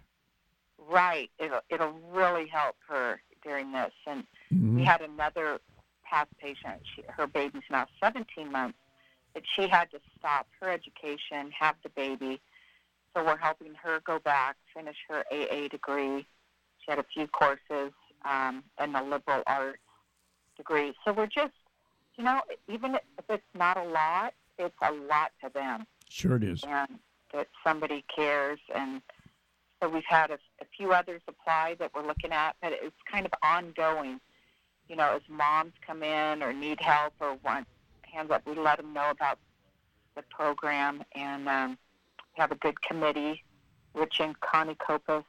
[0.78, 1.30] Right.
[1.38, 3.92] It'll it'll really help her during this.
[4.06, 4.76] And mm-hmm.
[4.76, 5.60] we had another
[6.04, 6.82] past patient.
[6.94, 8.78] She, her baby's now 17 months,
[9.34, 12.40] but she had to stop her education, have the baby.
[13.14, 16.26] So we're helping her go back, finish her AA degree.
[16.78, 17.92] She had a few courses
[18.28, 19.78] um, in the liberal arts
[20.56, 20.94] degree.
[21.04, 21.54] So we're just,
[22.16, 25.86] you know, even if it's not a lot, it's a lot to them.
[26.08, 26.62] Sure, it is.
[26.64, 26.98] And
[27.32, 29.02] that somebody cares and
[29.82, 33.26] so we've had a, a few others apply that we're looking at, but it's kind
[33.26, 34.20] of ongoing.
[34.88, 37.66] You know, as moms come in or need help or want
[38.02, 39.38] hands up, we let them know about
[40.14, 41.78] the program, and um,
[42.34, 43.44] have a good committee.
[43.94, 45.24] Rich and Connie Copas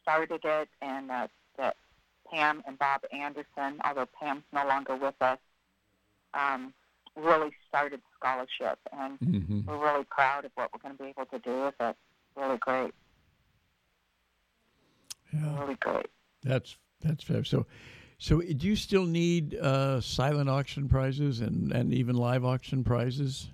[0.00, 1.76] started it, and uh, that
[2.30, 5.38] Pam and Bob Anderson, although Pam's no longer with us,
[6.34, 6.72] um,
[7.18, 9.60] really started scholarship, and mm-hmm.
[9.66, 11.96] we're really proud of what we're going to be able to do with it.
[12.36, 12.94] Really great.
[15.32, 15.60] Yeah.
[15.60, 16.06] Really great.
[16.42, 17.44] That's that's fair.
[17.44, 17.66] So,
[18.18, 23.48] so do you still need uh, silent auction prizes and and even live auction prizes?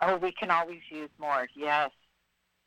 [0.00, 1.48] Oh, we can always use more.
[1.54, 1.90] Yes.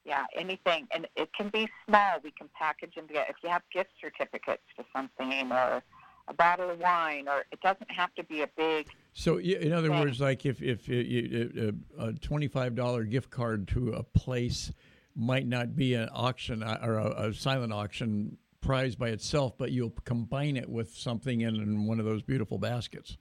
[0.04, 2.16] Yeah, anything, and it can be small.
[2.24, 3.28] We can package them together.
[3.30, 5.84] If you have gift certificates to something, or
[6.28, 8.88] a bottle of wine, or it doesn't have to be a big.
[9.14, 13.94] So, in other words, like if if you, a twenty five dollar gift card to
[13.94, 14.72] a place
[15.16, 19.72] might not be an auction uh, or a, a, silent auction prize by itself, but
[19.72, 23.18] you'll combine it with something in, in one of those beautiful baskets.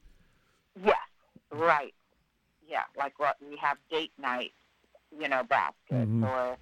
[0.84, 0.96] Yes,
[1.50, 1.92] right.
[2.68, 4.52] Yeah, like what we have date night,
[5.18, 6.22] you know, baskets mm-hmm.
[6.22, 6.56] or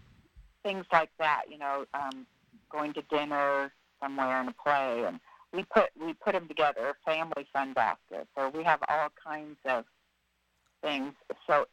[0.63, 1.43] things like that.
[1.51, 2.27] You know, um,
[2.71, 5.21] going to dinner somewhere in a play, and
[5.53, 9.85] we put we put them together, family fun baskets, or we have all kinds of
[10.83, 11.15] things.
[11.47, 11.67] So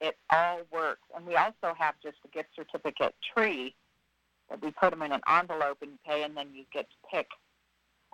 [0.00, 1.02] it all works.
[1.14, 3.74] And we also have just a gift certificate tree
[4.48, 7.26] that we put them in an envelope and pay, and then you get to pick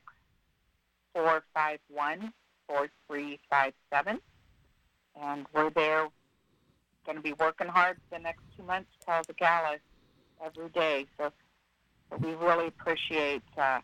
[1.14, 2.34] 451
[2.72, 4.20] 4357.
[5.22, 6.08] And we're there
[7.06, 9.78] going to be working hard the next two months to the gala
[10.44, 11.06] every day.
[11.18, 11.32] So,
[12.10, 13.80] so we really appreciate uh,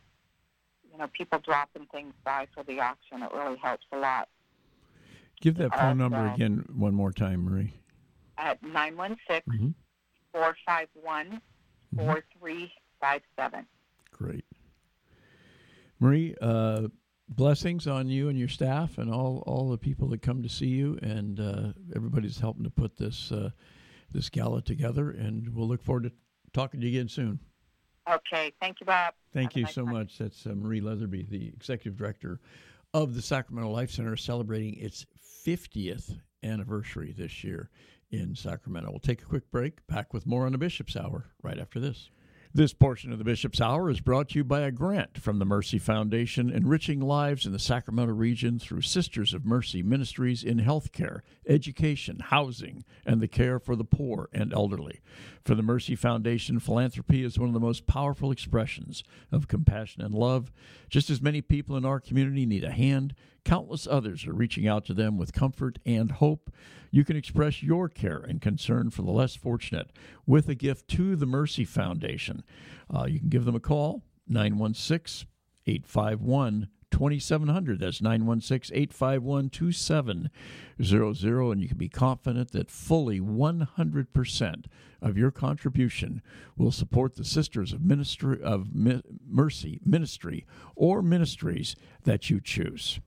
[0.92, 3.24] you know people dropping things by for the auction.
[3.24, 4.30] It really helps a lot.
[5.42, 7.74] Give that phone uh, number again one more time, Marie.
[8.38, 9.76] At 916
[10.32, 11.42] 451
[11.96, 13.66] 4357.
[14.12, 14.46] Great.
[16.00, 16.88] Marie, uh,
[17.30, 20.68] blessings on you and your staff and all, all the people that come to see
[20.68, 23.50] you and uh, everybody's helping to put this uh,
[24.12, 26.12] this gala together and we'll look forward to
[26.54, 27.40] talking to you again soon.
[28.10, 29.14] Okay, thank you, Bob.
[29.34, 29.94] Thank Have you nice so time.
[29.94, 30.18] much.
[30.18, 32.40] That's uh, Marie Leatherby, the executive director
[32.94, 35.06] of the Sacramento Life Center, celebrating its
[35.46, 37.70] 50th anniversary this year.
[38.12, 38.90] in Sacramento.
[38.90, 39.86] We'll take a quick break.
[39.88, 42.10] Back with more on the Bishop's Hour right after this.
[42.58, 45.46] This portion of the Bishop's Hour is brought to you by a grant from the
[45.46, 51.20] Mercy Foundation, enriching lives in the Sacramento region through Sisters of Mercy ministries in healthcare,
[51.48, 55.02] education, housing, and the care for the poor and elderly.
[55.46, 60.16] For the Mercy Foundation, philanthropy is one of the most powerful expressions of compassion and
[60.16, 60.52] love.
[60.90, 63.14] Just as many people in our community need a hand,
[63.46, 66.52] countless others are reaching out to them with comfort and hope.
[66.92, 69.92] You can express your care and concern for the less fortunate
[70.26, 72.44] with a gift to the Mercy Foundation.
[72.94, 75.28] Uh, you can give them a call, 916
[75.66, 77.80] 851 2700.
[77.80, 81.52] That's 916 851 2700.
[81.52, 84.66] And you can be confident that fully 100%
[85.02, 86.22] of your contribution
[86.56, 93.00] will support the Sisters of, Ministry, of Mercy Ministry or ministries that you choose.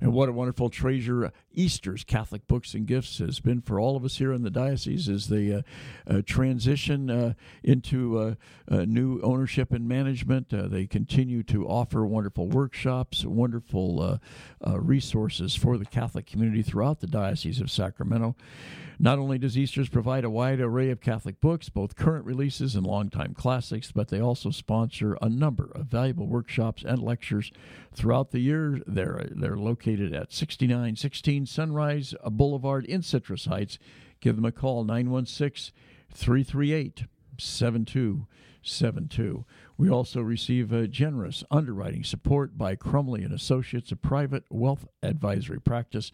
[0.00, 4.04] And what a wonderful treasure Easter's Catholic Books and Gifts has been for all of
[4.04, 5.62] us here in the diocese as they uh,
[6.06, 7.34] uh, transition uh,
[7.64, 8.34] into uh,
[8.70, 10.54] uh, new ownership and management.
[10.54, 14.20] Uh, they continue to offer wonderful workshops, wonderful
[14.64, 18.36] resources for the Catholic community throughout the Diocese of Sacramento.
[19.00, 22.84] Not only does Easter's provide a wide array of Catholic books, both current releases and
[22.84, 27.52] longtime classics, but they also sponsor a number of valuable workshops and lectures
[27.94, 28.80] throughout the year.
[28.88, 33.78] They're, they're located at 6916 Sunrise Boulevard in Citrus Heights.
[34.20, 35.72] Give them a call, 916
[36.12, 37.04] 338
[37.38, 39.46] 7272.
[39.78, 45.60] We also receive a generous underwriting support by Crumley and Associates, a private wealth advisory
[45.60, 46.12] practice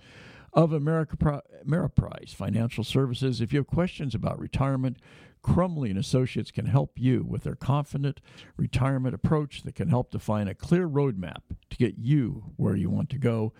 [0.53, 3.41] of America Ameriprise Financial Services.
[3.41, 4.99] If you have questions about retirement,
[5.45, 8.21] Crumley and Associates can help you with their confident
[8.57, 13.11] retirement approach that can help define a clear roadmap to get you where you want
[13.11, 13.53] to go.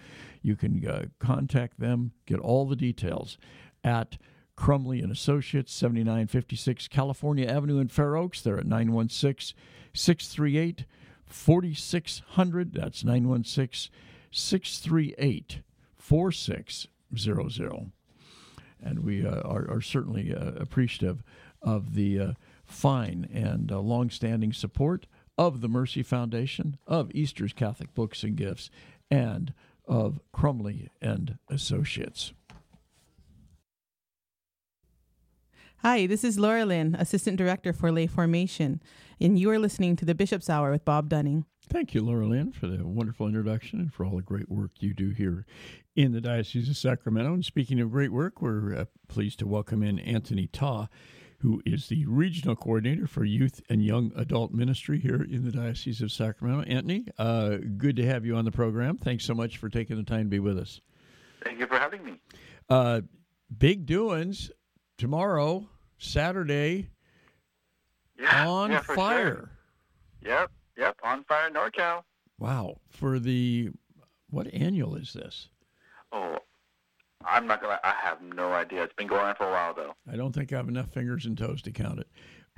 [0.43, 3.37] You can uh, contact them, get all the details
[3.85, 4.17] at
[4.57, 8.41] Crumley and Associates, 7956 California Avenue in Fair Oaks.
[8.41, 9.55] They're at 916
[9.93, 10.87] 638
[11.27, 12.73] 4600.
[12.73, 13.93] That's 916
[14.31, 15.61] 638
[15.99, 17.93] 4600.
[18.85, 21.23] And we uh, are, are, certainly uh, appreciative
[21.63, 22.33] of the uh,
[22.65, 25.07] fine and uh, long-standing support
[25.39, 28.71] of the Mercy Foundation, of Easter's Catholic Books and Gifts,
[29.11, 29.55] and
[29.87, 32.33] of Crumley and Associates.
[35.79, 38.81] Hi, this is Laura Lynn, Assistant Director for Lay Formation,
[39.21, 41.45] and you are listening to the Bishop's Hour with Bob Dunning.
[41.69, 44.93] Thank you, Laura Lynn, for the wonderful introduction and for all the great work you
[44.93, 45.47] do here
[45.97, 47.33] in the Diocese of Sacramento.
[47.33, 50.89] And speaking of great work, we're uh, pleased to welcome in Anthony Ta,
[51.39, 56.03] who is the Regional Coordinator for Youth and Young Adult Ministry here in the Diocese
[56.03, 56.71] of Sacramento.
[56.71, 58.97] Anthony, uh, good to have you on the program.
[58.99, 60.81] Thanks so much for taking the time to be with us.
[61.43, 62.21] Thank you for having me.
[62.69, 63.01] Uh,
[63.57, 64.51] big doings
[64.99, 66.91] tomorrow, Saturday,
[68.19, 69.51] yeah, on yeah, fire.
[70.23, 70.31] Sure.
[70.31, 70.51] Yep.
[70.77, 72.03] Yep, on fire NorCal.
[72.39, 72.79] Wow.
[72.91, 73.71] For the
[74.31, 75.49] what annual is this?
[76.13, 76.39] Oh,
[77.25, 77.81] I'm not gonna.
[77.83, 78.83] I have no idea.
[78.83, 79.95] It's been going on for a while though.
[80.11, 82.09] I don't think I have enough fingers and toes to count it,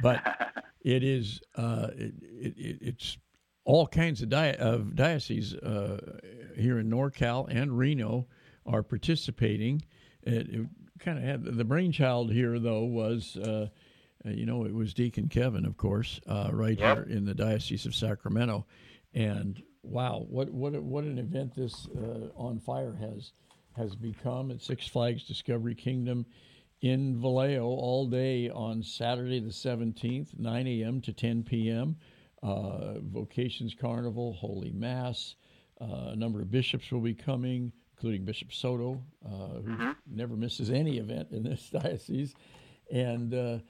[0.00, 0.22] but
[0.80, 1.40] it is.
[1.54, 3.18] Uh, it, it, it's
[3.64, 6.18] all kinds of, di- of dioceses uh,
[6.56, 8.28] here in NorCal and Reno
[8.64, 9.82] are participating.
[10.22, 10.66] It, it
[11.00, 13.36] kind of had the brainchild here though was.
[13.36, 13.68] Uh, uh,
[14.26, 16.96] you know, it was Deacon Kevin, of course, uh, right yep.
[16.96, 18.66] here in the Diocese of Sacramento.
[19.14, 23.32] And wow, what what what an event this uh, on fire has
[23.76, 26.26] has become at Six Flags Discovery Kingdom
[26.80, 31.00] in Vallejo all day on Saturday the 17th, 9 a.m.
[31.02, 31.96] to 10 p.m.
[32.42, 35.36] Uh, Vocations Carnival, Holy Mass.
[35.80, 39.28] Uh, a number of bishops will be coming, including Bishop Soto, uh,
[39.60, 39.90] who mm-hmm.
[40.06, 42.34] never misses any event in this diocese.
[42.90, 43.62] And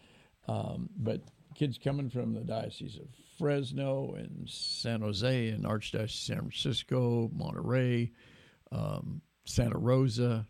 [0.47, 1.23] um, but
[1.55, 3.07] kids coming from the Diocese of
[3.39, 8.13] Fresno and San Jose and Archdiocese San Francisco, Monterey,
[8.73, 10.47] um, Santa Rosa,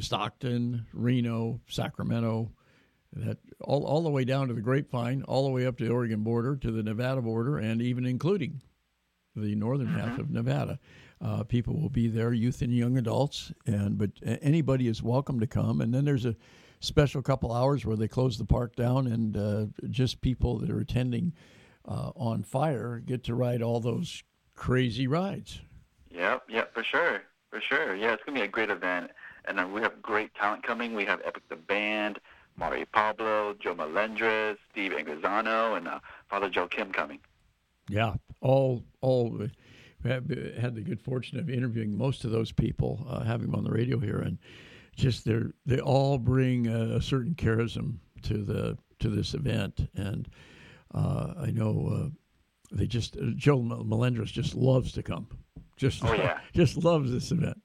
[0.00, 2.50] Stockton, Reno, Sacramento,
[3.12, 5.92] that all, all the way down to the Grapevine, all the way up to the
[5.92, 8.60] Oregon border, to the Nevada border, and even including
[9.34, 10.20] the northern half mm-hmm.
[10.22, 10.78] of Nevada.
[11.20, 14.10] Uh, people will be there, youth and young adults, and but
[14.42, 15.80] anybody is welcome to come.
[15.80, 16.36] And then there's a
[16.80, 20.80] special couple hours where they close the park down and uh, just people that are
[20.80, 21.32] attending
[21.86, 24.22] uh, on fire get to ride all those
[24.54, 25.60] crazy rides.
[26.10, 27.94] Yep, yep, for sure, for sure.
[27.94, 29.10] Yeah, it's gonna be a great event,
[29.44, 30.94] and uh, we have great talent coming.
[30.94, 32.18] We have Epic the Band,
[32.56, 36.00] Mari Pablo, Joe Melendrez, Steve Angrisano, and uh,
[36.30, 37.18] Father Joe Kim coming.
[37.88, 39.38] Yeah, all all
[40.04, 43.64] have had the good fortune of interviewing most of those people, uh, having them on
[43.64, 44.38] the radio here, and
[44.96, 50.28] just they're they all bring a, a certain charism to the to this event, and
[50.94, 52.08] uh, I know uh,
[52.76, 55.28] they just uh, Joe Melendrez just loves to come,
[55.76, 56.40] just Oh, yeah.
[56.54, 57.60] just loves this event.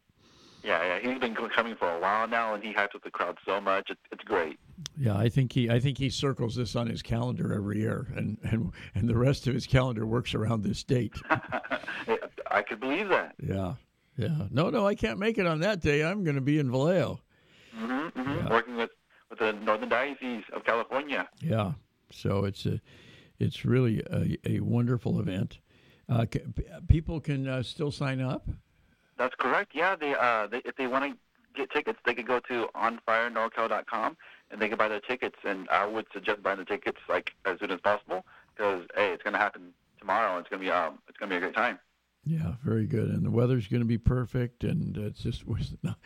[0.63, 1.09] Yeah, yeah.
[1.09, 3.89] He's been coming for a while now, and he hypes up the crowd so much.
[3.89, 4.59] It, it's great.
[4.95, 8.37] Yeah, I think he I think he circles this on his calendar every year, and
[8.43, 11.13] and and the rest of his calendar works around this date.
[12.51, 13.33] I could believe that.
[13.41, 13.73] yeah,
[14.17, 14.47] yeah.
[14.49, 16.03] No, no, I can't make it on that day.
[16.03, 17.19] I'm going to be in Vallejo.
[17.73, 18.91] hmm hmm Working with
[19.29, 21.27] with the Northern Diocese of California.
[21.39, 21.73] Yeah,
[22.11, 22.81] so it's a
[23.39, 25.59] it's really a, a wonderful event.
[26.09, 26.41] Uh, c-
[26.87, 28.47] people can uh, still sign up.
[29.17, 29.71] That's correct.
[29.73, 31.17] Yeah, they uh, they, if they want to
[31.55, 34.17] get tickets, they could go to onfirenorcal.com
[34.51, 35.37] and they can buy their tickets.
[35.45, 39.23] And I would suggest buying the tickets like as soon as possible because hey, it's
[39.23, 40.31] going to happen tomorrow.
[40.37, 41.79] And it's going to be um, it's going to be a great time.
[42.23, 43.09] Yeah, very good.
[43.09, 45.97] And the weather's going to be perfect, and it's just it's not,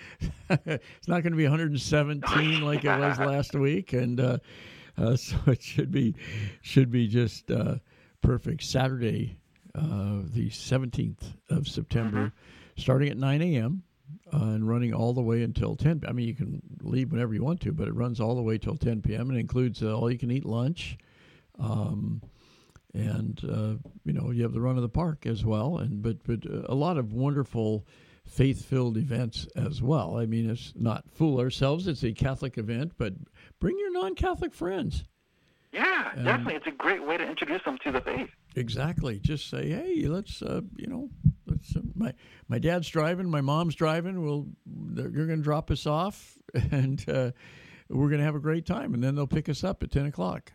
[0.49, 4.38] it's not going to be 117 like it was last week, and uh,
[4.97, 6.16] uh, so it should be
[6.61, 7.76] should be just uh,
[8.22, 8.63] perfect.
[8.63, 9.38] Saturday,
[9.76, 12.32] uh, the 17th of September,
[12.78, 13.84] starting at 9 a.m.
[14.32, 16.03] Uh, and running all the way until 10.
[16.07, 18.57] I mean, you can leave whenever you want to, but it runs all the way
[18.57, 19.30] till 10 p.m.
[19.30, 20.97] and includes uh, all you can eat lunch.
[21.59, 22.22] Um,
[22.96, 26.24] and uh, you know you have the run of the park as well, and but
[26.24, 27.86] but uh, a lot of wonderful
[28.26, 30.18] faith-filled events as well.
[30.18, 33.14] I mean, it's not fool ourselves; it's a Catholic event, but
[33.60, 35.04] bring your non-Catholic friends.
[35.72, 36.56] Yeah, Um, definitely.
[36.56, 38.30] It's a great way to introduce them to the faith.
[38.56, 39.20] Exactly.
[39.20, 41.10] Just say, hey, let's uh, you know,
[41.46, 41.76] let's.
[41.76, 42.14] Uh, my
[42.48, 44.24] my dad's driving, my mom's driving.
[44.24, 46.38] We'll they're, you're going to drop us off,
[46.72, 47.32] and uh,
[47.89, 50.06] we're going to have a great time, and then they'll pick us up at ten
[50.06, 50.54] o'clock.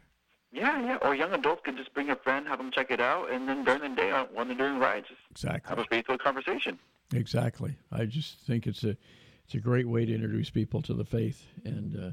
[0.52, 0.96] Yeah, yeah.
[1.02, 3.64] Or young adults can just bring a friend, have them check it out, and then
[3.64, 5.68] during the day, uh, when they're doing rides, just Exactly.
[5.68, 6.78] have a faith-filled conversation.
[7.14, 7.76] Exactly.
[7.92, 8.96] I just think it's a
[9.44, 12.10] it's a great way to introduce people to the faith and uh,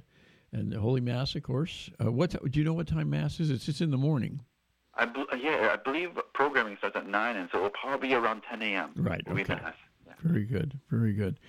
[0.51, 1.89] and the Holy Mass, of course.
[2.03, 2.73] Uh, what do you know?
[2.73, 3.49] What time Mass is?
[3.49, 4.41] It's it's in the morning.
[4.95, 8.41] I bel yeah, I believe programming starts at nine, and so it'll probably be around
[8.49, 8.91] 10 a.m.
[8.95, 9.45] Right, okay.
[9.49, 10.13] Yeah.
[10.23, 10.79] Very good.
[10.89, 11.39] Very good.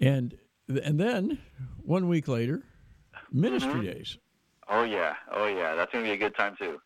[0.00, 0.36] And
[0.68, 1.38] and then
[1.82, 2.62] one week later,
[3.32, 4.18] Ministry Days.
[4.68, 6.78] Oh yeah, oh yeah, that's gonna be a good time too.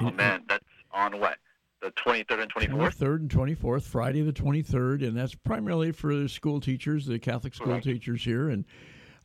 [0.00, 1.38] Oh And- man, that's on what?
[1.80, 2.96] The 23rd and 24th.
[2.96, 7.54] 23rd and 24th, Friday the 23rd, and that's primarily for the school teachers, the Catholic
[7.54, 7.84] school Correct.
[7.84, 8.64] teachers here, and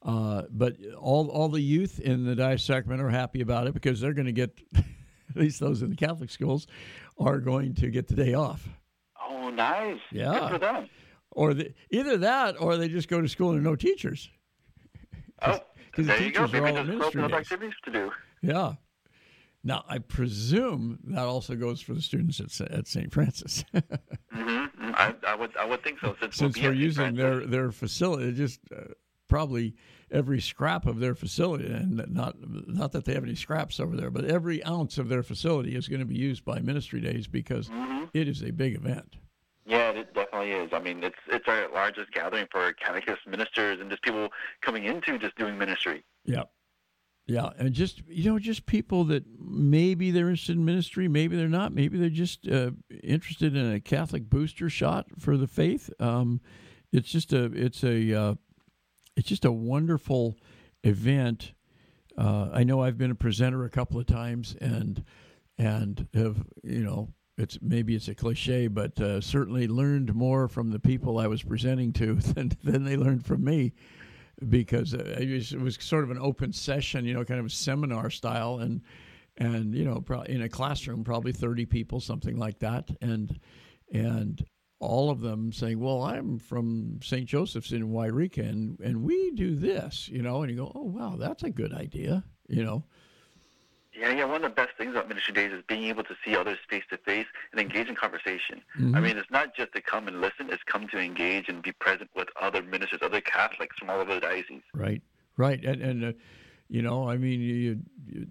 [0.02, 3.76] uh, but all all the youth in the Diocese of Sacramento are happy about it
[3.76, 6.66] because they're going to get, at least those in the Catholic schools,
[7.20, 8.68] are going to get the day off,
[9.30, 10.00] Oh, nice.
[10.12, 10.40] Yeah.
[10.40, 10.90] Good for them.
[11.32, 14.32] or the, either that, or they just go to school and no teachers.
[15.44, 15.60] Oh,
[16.04, 16.48] the there you go.
[16.48, 17.34] Maybe all there's days.
[17.34, 18.12] activities to do.
[18.42, 18.74] Yeah.
[19.64, 23.12] Now I presume that also goes for the students at, at St.
[23.14, 23.64] Francis.
[24.36, 24.92] Mm-hmm.
[24.94, 26.16] I, I would, I would think so.
[26.22, 28.82] Since, since we'll we're using their their facility, just uh,
[29.28, 29.76] probably
[30.12, 34.12] every scrap of their facility, and not not that they have any scraps over there,
[34.12, 37.68] but every ounce of their facility is going to be used by Ministry Days because
[37.70, 38.06] Mm-hmm.
[38.14, 39.16] it is a big event.
[39.66, 40.74] Yeah, it definitely is.
[40.74, 44.30] I mean, it's it's our largest gathering for catechist ministers and just people
[44.62, 46.04] coming into just doing ministry.
[46.26, 46.44] Yeah.
[47.30, 51.50] Yeah, and just you know, just people that maybe they're interested in ministry, maybe they're
[51.50, 52.72] not, maybe they're just uh,
[53.04, 55.90] interested in a Catholic booster shot for the faith.
[56.00, 56.40] Um,
[56.94, 58.36] it's just a, it's a, uh,
[59.18, 60.38] it's just a wonderful
[60.86, 61.52] event.
[62.18, 65.04] Uh, I know I've been a presenter a couple of times, and
[65.58, 70.72] and have you know, it's maybe it's a cliche, but uh, certainly learned more from
[70.72, 73.74] the people I was presenting to than than they learned from me
[74.50, 78.10] because uh, it was, sort of an open session, you know, kind of a seminar
[78.10, 78.82] style, and
[79.38, 83.40] and you know, pro- in a classroom, probably thirty people, something like that, and
[83.92, 84.46] and
[84.80, 87.26] all of them saying, "Well, I'm from St.
[87.26, 91.16] Joseph's in Yreka, and and we do this," you know, and you go, "Oh, wow,
[91.18, 92.84] that's a good idea," you know.
[93.98, 94.26] Yeah, yeah.
[94.26, 96.84] One of the best things about ministry days is being able to see others face
[96.92, 98.62] to face and engage in conversation.
[98.78, 98.96] Mm-hmm.
[98.96, 101.72] I mean, it's not just to come and listen; it's come to engage and be
[101.72, 104.62] present with other ministers, other Catholics from all over the diocese.
[104.74, 105.02] Right,
[105.36, 106.12] right, and and uh,
[106.70, 108.28] you know, I mean, you, you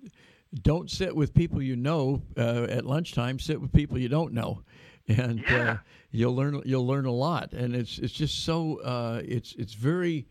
[0.62, 3.38] don't sit with people you know uh, at lunchtime.
[3.38, 4.62] Sit with people you don't know,
[5.08, 5.76] and uh,
[6.10, 7.52] you'll learn you'll learn a lot.
[7.52, 10.28] And it's it's just so uh, it's it's very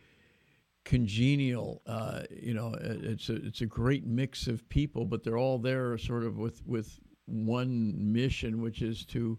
[0.86, 1.82] congenial.
[1.86, 5.98] Uh, you know, it's a it's a great mix of people, but they're all there
[5.98, 9.38] sort of with with one mission, which is to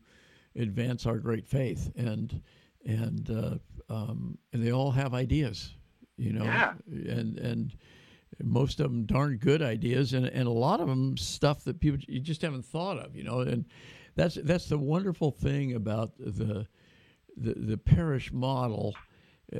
[0.56, 2.42] advance our great faith and
[2.84, 5.74] and uh, um, and they all have ideas,
[6.16, 6.74] you know, Yeah.
[6.88, 7.76] and and
[8.42, 12.00] most of them darn good ideas, and and a lot of them stuff that people
[12.08, 13.64] you just haven't thought of, you know, and
[14.16, 16.66] that's that's the wonderful thing about the
[17.36, 18.94] the, the parish model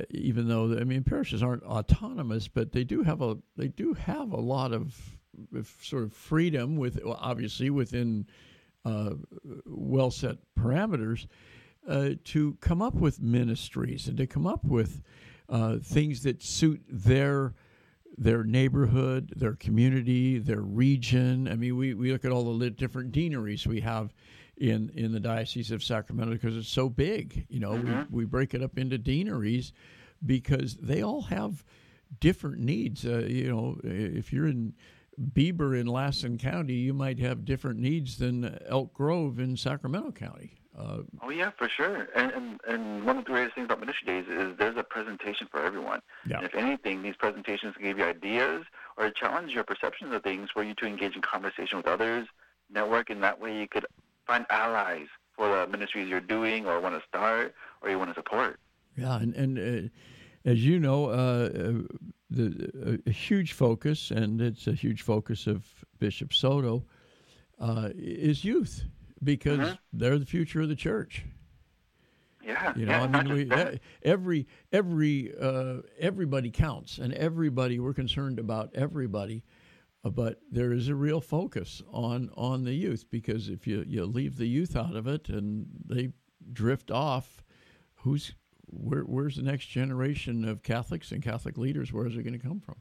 [0.09, 4.31] even though I mean parishes aren't autonomous, but they do have a they do have
[4.31, 4.95] a lot of,
[5.81, 8.27] sort of freedom with well, obviously within
[8.85, 9.11] uh,
[9.65, 11.27] well set parameters
[11.87, 15.01] uh, to come up with ministries and to come up with
[15.49, 17.53] uh, things that suit their
[18.17, 21.47] their neighborhood, their community, their region.
[21.47, 24.11] I mean, we, we look at all the different deaneries we have
[24.57, 27.45] in in the Diocese of Sacramento because it's so big.
[27.49, 28.15] You know, mm-hmm.
[28.15, 29.73] we, we break it up into deaneries
[30.25, 31.63] because they all have
[32.19, 33.05] different needs.
[33.05, 34.73] Uh, you know, if you're in
[35.33, 40.53] Bieber in Lassen County, you might have different needs than Elk Grove in Sacramento County.
[40.77, 42.07] Uh, oh yeah, for sure.
[42.15, 45.47] And, and and one of the greatest things about Ministry Days is there's a presentation
[45.49, 46.01] for everyone.
[46.27, 46.37] Yeah.
[46.37, 48.63] And if anything, these presentations can give you ideas
[48.95, 52.27] or challenge your perceptions of things for you to engage in conversation with others,
[52.69, 53.87] network, and that way you could
[54.27, 58.15] find allies for the ministries you're doing or want to start or you want to
[58.15, 58.59] support.
[58.95, 61.97] Yeah, and, and uh, as you know, uh, uh
[62.29, 65.65] the, a huge focus, and it's a huge focus of
[65.99, 66.83] Bishop Soto,
[67.59, 68.83] uh, is youth
[69.23, 69.73] because mm-hmm.
[69.93, 71.23] they're the future of the church.
[72.43, 77.93] Yeah, you know, yeah, I mean, we, every every uh, everybody counts, and everybody we're
[77.93, 79.43] concerned about everybody
[80.03, 84.37] but there is a real focus on on the youth because if you, you leave
[84.37, 86.11] the youth out of it and they
[86.53, 87.43] drift off,
[87.95, 88.33] who's
[88.69, 91.93] where, where's the next generation of Catholics and Catholic leaders?
[91.93, 92.75] Where is it going to come from?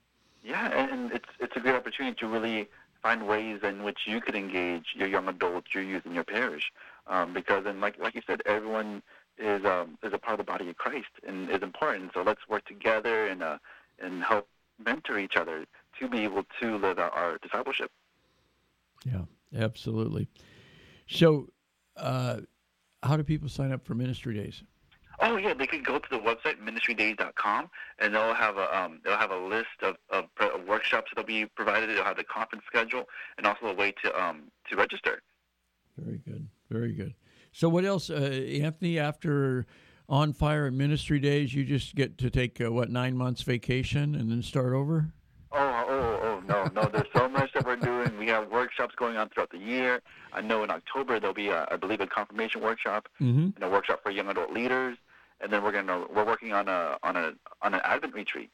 [0.45, 2.69] Yeah, and it's it's a great opportunity to really
[3.03, 6.73] find ways in which you could engage your young adults, your youth in your parish,
[7.07, 9.03] um, because and like like you said, everyone
[9.39, 12.13] is um, is a part of the body of Christ and is important.
[12.15, 13.59] So let's work together and uh,
[13.99, 14.49] and help
[14.85, 15.65] mentor each other
[15.99, 17.91] to be able to live out our discipleship.
[19.05, 19.23] Yeah,
[19.57, 20.29] absolutely.
[21.09, 21.51] So,
[21.97, 22.41] uh,
[23.03, 24.63] how do people sign up for ministry days?
[25.21, 27.71] Oh yeah, they could go to the website ministrydays.com,
[28.01, 31.47] and they'll have a um, they'll have a list of, of, of, workshops that'll be
[31.47, 31.89] provided.
[31.89, 33.05] They'll have the conference schedule
[33.39, 35.23] and also a way to um, to register.
[35.97, 37.15] Very good, very good.
[37.53, 38.99] So what else, uh, Anthony?
[38.99, 39.67] After
[40.09, 44.31] on fire ministry days, you just get to take uh, what nine months vacation and
[44.31, 45.13] then start over.
[45.53, 46.89] Oh, oh, oh, no, no.
[46.89, 48.19] There's so much that we're doing.
[48.19, 50.03] We have workshops going on throughout the year.
[50.33, 53.49] I know in October there'll be, a, I believe, a confirmation workshop mm-hmm.
[53.55, 54.99] and a workshop for young adult leaders.
[55.41, 58.51] And then we're gonna we're working on a on a on an Advent retreat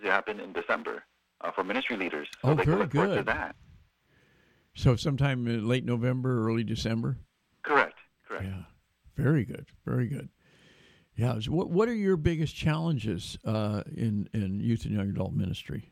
[0.00, 1.02] to happen in December
[1.40, 2.28] uh, for ministry leaders.
[2.40, 3.16] So oh, they very good.
[3.16, 3.56] to that.
[4.74, 7.18] So sometime in late November, early December.
[7.62, 7.98] Correct.
[8.28, 8.44] Correct.
[8.44, 8.62] Yeah.
[9.16, 9.66] Very good.
[9.84, 10.28] Very good.
[11.16, 11.38] Yeah.
[11.48, 15.90] What What are your biggest challenges uh, in in youth and young adult ministry?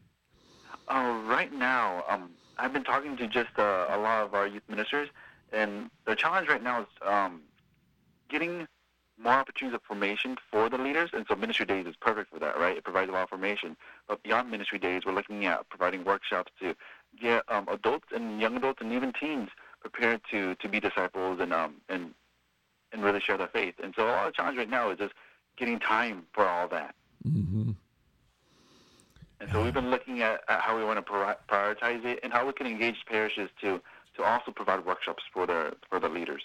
[0.88, 4.64] Uh, right now, um, I've been talking to just uh, a lot of our youth
[4.68, 5.08] ministers,
[5.52, 7.42] and the challenge right now is um,
[8.28, 8.66] getting
[9.22, 12.58] more opportunities of formation for the leaders, and so Ministry Days is perfect for that,
[12.58, 12.76] right?
[12.76, 13.76] It provides a lot of formation.
[14.08, 16.74] But beyond Ministry Days, we're looking at providing workshops to
[17.20, 19.50] get um, adults and young adults and even teens
[19.80, 22.14] prepared to, to be disciples and um, and
[22.92, 23.74] and really share their faith.
[23.82, 25.14] And so, all the challenge right now is just
[25.56, 26.94] getting time for all that.
[27.26, 27.72] Mm-hmm.
[29.40, 32.46] And so we've been looking at, at how we want to prioritize it and how
[32.46, 33.80] we can engage parishes to
[34.16, 36.42] to also provide workshops for their for the leaders.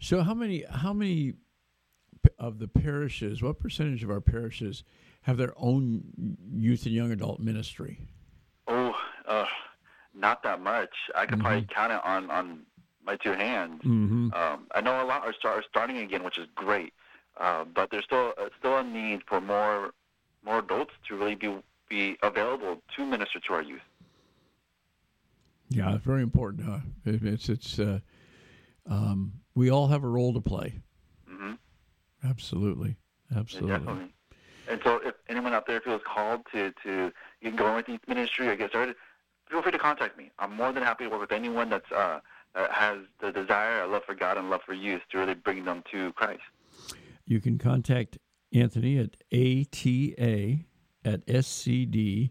[0.00, 1.34] So how many how many
[2.38, 4.82] of the parishes, what percentage of our parishes
[5.22, 8.00] have their own youth and young adult ministry?
[8.66, 8.94] Oh,
[9.26, 9.44] uh,
[10.14, 10.90] not that much.
[11.14, 11.42] I could mm-hmm.
[11.42, 12.60] probably count it on, on
[13.04, 13.82] my two hands.
[13.82, 14.32] Mm-hmm.
[14.32, 16.92] Um, I know a lot are, start, are starting again, which is great,
[17.38, 19.92] uh, but there's still uh, still a need for more
[20.44, 21.56] more adults to really be
[21.88, 23.80] be available to minister to our youth.
[25.68, 26.64] Yeah, it's very important.
[26.64, 26.78] Huh?
[27.04, 28.00] It's it's uh,
[28.88, 30.74] um, we all have a role to play.
[31.30, 31.54] Mm-hmm.
[32.24, 32.96] Absolutely,
[33.34, 33.70] absolutely.
[33.70, 34.14] Yeah, definitely.
[34.68, 38.48] And so, if anyone out there feels called to to get going with youth ministry
[38.48, 38.96] or get started,
[39.50, 40.30] feel free to contact me.
[40.38, 42.20] I'm more than happy to work with anyone that's uh,
[42.54, 45.82] has the desire, a love for God, and love for youth to really bring them
[45.92, 46.42] to Christ.
[47.26, 48.18] You can contact
[48.52, 50.58] Anthony at ATA
[51.04, 52.30] at scd.org.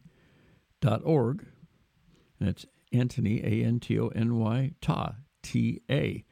[2.40, 6.24] That's Antony, A N T O N Y, Ta, T A.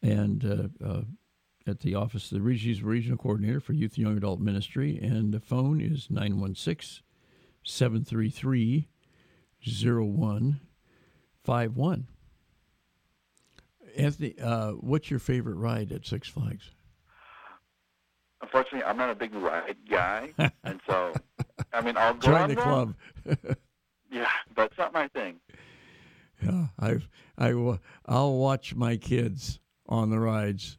[0.00, 1.02] And uh, uh,
[1.66, 4.98] at the office of the Regional Coordinator for Youth and Young Adult Ministry.
[4.98, 7.02] And the phone is 916
[7.64, 8.88] 733
[9.60, 12.08] 0151.
[13.98, 16.70] Anthony, uh, what's your favorite ride at Six Flags?
[18.40, 20.32] Unfortunately, I'm not a big ride guy,
[20.64, 21.12] and so
[21.72, 22.94] I mean, I'll go join the club.
[24.10, 25.40] yeah, that's not my thing.
[26.40, 30.78] Yeah, I've I will I'll watch my kids on the rides,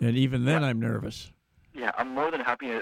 [0.00, 0.68] and even then, yeah.
[0.68, 1.30] I'm nervous.
[1.74, 2.72] yeah, I'm more than happy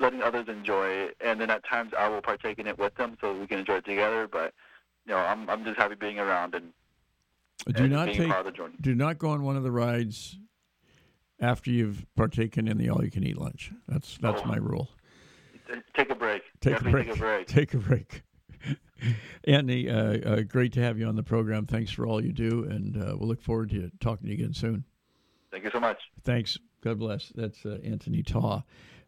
[0.00, 3.18] letting others enjoy it, and then at times I will partake in it with them
[3.20, 4.26] so we can enjoy it together.
[4.26, 4.54] But
[5.04, 6.72] you know, I'm I'm just happy being around and
[7.74, 8.74] do not take part of the journey.
[8.80, 10.38] do not go on one of the rides
[11.40, 13.72] after you've partaken in the all-you-can-eat lunch.
[13.88, 14.46] That's that's Oh.
[14.46, 14.90] my rule.
[15.94, 16.42] Take a break.
[16.60, 17.06] Take a break.
[17.06, 17.46] Take a break.
[17.56, 18.22] Take a break.
[19.44, 21.66] Andy, uh, uh, great to have you on the program.
[21.66, 24.54] Thanks for all you do, and uh, we'll look forward to talking to you again
[24.54, 24.84] soon.
[25.50, 25.98] Thank you so much.
[26.24, 26.58] Thanks.
[26.82, 27.32] God bless.
[27.34, 28.62] That's uh, Anthony Ta.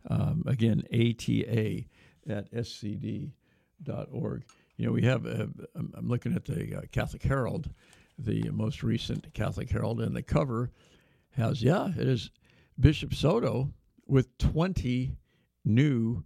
[0.09, 1.85] Um, again, ATA
[2.29, 3.31] at scd.org.
[4.77, 7.71] You know, we have, uh, I'm I'm looking at the uh, Catholic Herald,
[8.19, 10.71] the most recent Catholic Herald, and the cover
[11.31, 12.31] has, yeah, it is
[12.79, 13.73] Bishop Soto
[14.07, 15.17] with 20
[15.65, 16.25] new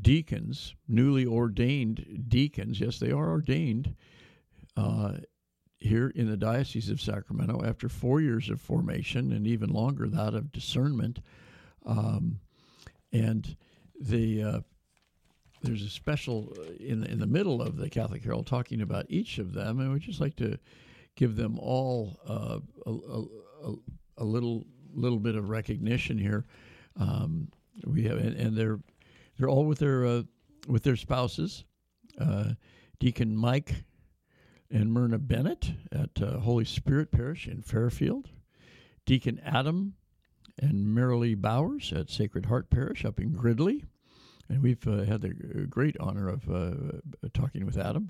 [0.00, 2.80] deacons, newly ordained deacons.
[2.80, 3.94] Yes, they are ordained
[4.76, 5.12] uh,
[5.78, 10.34] here in the Diocese of Sacramento after four years of formation and even longer that
[10.34, 11.20] of discernment.
[11.84, 12.40] Um,
[13.12, 13.56] and
[13.98, 14.60] the uh,
[15.62, 19.06] there's a special uh, in the, in the middle of the Catholic Herald talking about
[19.08, 20.58] each of them, and we'd just like to
[21.16, 23.74] give them all uh, a, a,
[24.18, 24.64] a, little
[24.94, 26.44] little bit of recognition here.
[26.98, 27.48] Um,
[27.84, 28.78] we have, and, and they're
[29.38, 30.22] they're all with their uh,
[30.68, 31.64] with their spouses.
[32.20, 32.52] Uh,
[32.98, 33.84] Deacon Mike
[34.70, 38.30] and Myrna Bennett at uh, Holy Spirit Parish in Fairfield.
[39.04, 39.94] Deacon Adam
[40.58, 43.84] and Marilee Bowers at Sacred Heart Parish up in Gridley.
[44.48, 45.28] And we've uh, had the
[45.68, 46.72] great honor of uh,
[47.34, 48.08] talking with Adam.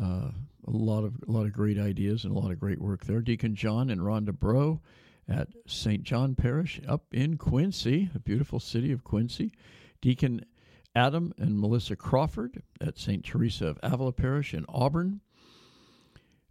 [0.00, 0.30] Uh,
[0.66, 3.20] a lot of a lot of great ideas and a lot of great work there.
[3.20, 4.80] Deacon John and Rhonda Bro
[5.28, 6.02] at St.
[6.02, 9.52] John Parish up in Quincy, a beautiful city of Quincy.
[10.00, 10.44] Deacon
[10.94, 13.24] Adam and Melissa Crawford at St.
[13.24, 15.20] Teresa of Avila Parish in Auburn.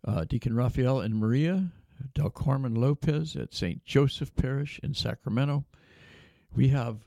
[0.06, 1.72] Uh, Deacon Raphael and Maria
[2.14, 3.84] Del Carmen Lopez at St.
[3.86, 5.66] Joseph Parish in Sacramento.
[6.54, 6.98] We have,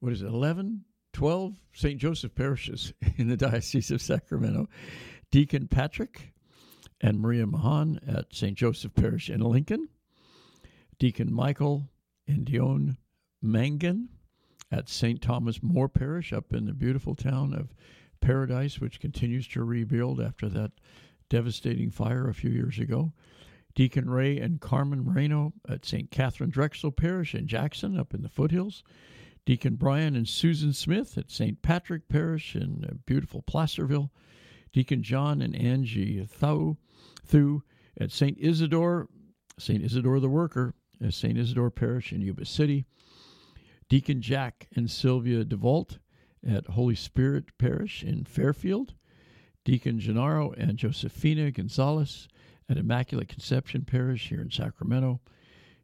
[0.00, 1.98] what is it, 11, 12 St.
[1.98, 4.68] Joseph parishes in the Diocese of Sacramento.
[5.30, 6.32] Deacon Patrick
[7.00, 8.56] and Maria Mahan at St.
[8.56, 9.88] Joseph Parish in Lincoln.
[10.98, 11.90] Deacon Michael
[12.26, 12.96] and Dion
[13.42, 14.08] Mangan
[14.70, 15.20] at St.
[15.20, 17.74] Thomas More Parish up in the beautiful town of
[18.20, 20.72] Paradise, which continues to rebuild after that
[21.28, 23.12] devastating fire a few years ago.
[23.74, 26.10] Deacon Ray and Carmen Moreno at St.
[26.10, 28.82] Catherine Drexel Parish in Jackson up in the foothills.
[29.44, 31.60] Deacon Brian and Susan Smith at St.
[31.62, 34.10] Patrick Parish in beautiful Placerville.
[34.76, 36.76] Deacon John and Angie Thau,
[37.24, 37.62] Thu
[37.98, 38.36] at St.
[38.38, 39.08] Isidore,
[39.58, 39.82] St.
[39.82, 41.38] Isidore the Worker at St.
[41.38, 42.84] Isidore Parish in Yuba City.
[43.88, 45.96] Deacon Jack and Sylvia DeVault
[46.46, 48.92] at Holy Spirit Parish in Fairfield.
[49.64, 52.28] Deacon Gennaro and Josefina Gonzalez
[52.68, 55.22] at Immaculate Conception Parish here in Sacramento.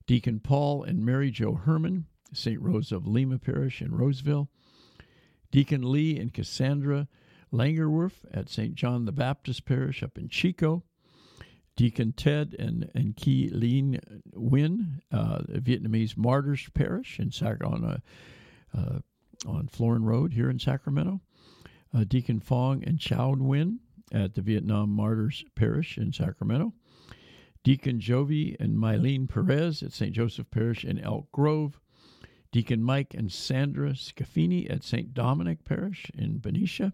[0.06, 2.60] Deacon Paul and Mary Jo Herman, St.
[2.60, 4.50] Rose of Lima Parish in Roseville.
[5.50, 7.08] Deacon Lee and Cassandra
[7.52, 8.74] Langerwerf at St.
[8.74, 10.84] John the Baptist Parish up in Chico.
[11.76, 13.98] Deacon Ted and, and Ki Lien
[14.34, 17.98] Nguyen, uh, Vietnamese Martyrs Parish in Sac- on, uh,
[18.76, 18.98] uh,
[19.46, 21.20] on Florin Road here in Sacramento.
[21.94, 23.78] Uh, Deacon Fong and Chow Nguyen
[24.12, 26.74] at the Vietnam Martyrs Parish in Sacramento.
[27.64, 30.12] Deacon Jovi and Mylene Perez at St.
[30.12, 31.80] Joseph Parish in Elk Grove.
[32.50, 35.14] Deacon Mike and Sandra Scafini at St.
[35.14, 36.92] Dominic Parish in Benicia.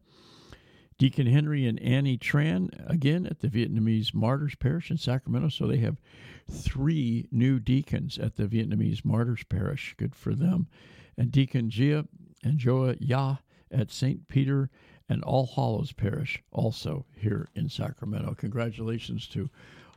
[0.98, 5.48] Deacon Henry and Annie Tran, again at the Vietnamese Martyrs Parish in Sacramento.
[5.48, 6.00] So they have
[6.50, 9.94] three new deacons at the Vietnamese Martyrs Parish.
[9.96, 10.66] Good for them.
[11.16, 12.06] And Deacon Gia
[12.42, 13.36] and Joa Ya
[13.70, 14.26] at St.
[14.26, 14.70] Peter
[15.08, 18.34] and All Hallows Parish, also here in Sacramento.
[18.34, 19.48] Congratulations to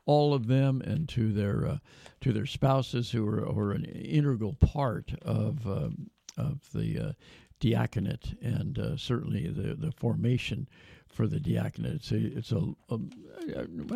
[0.06, 1.78] all of them and to their uh,
[2.22, 7.12] to their spouses who are, who are an integral part of um, of the uh,
[7.60, 10.68] diaconate and uh, certainly the, the formation
[11.12, 11.93] for the diaconate.
[11.93, 12.99] It's a, it's a, a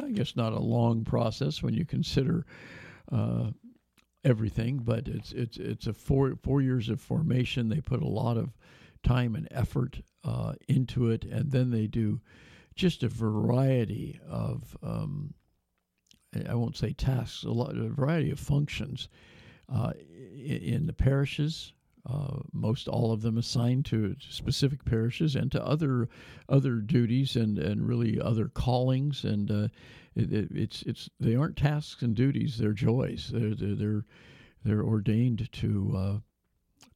[0.04, 2.46] I guess not a long process when you consider
[3.12, 3.52] uh,
[4.24, 7.70] everything, but it's it's it's a four four years of formation.
[7.70, 8.54] They put a lot of
[9.04, 12.20] time and effort uh, into it, and then they do
[12.76, 15.34] just a variety of um,
[16.50, 19.08] I won't say tasks, a, lot, a variety of functions
[19.74, 19.94] uh,
[20.36, 21.72] in, in the parishes.
[22.08, 26.08] Uh, most all of them assigned to specific parishes and to other
[26.48, 29.24] other duties and, and really other callings.
[29.24, 29.68] And uh,
[30.16, 33.32] it, it, it's it's they aren't tasks and duties they're joys.
[33.34, 34.06] They're they're they're,
[34.64, 36.18] they're ordained to uh,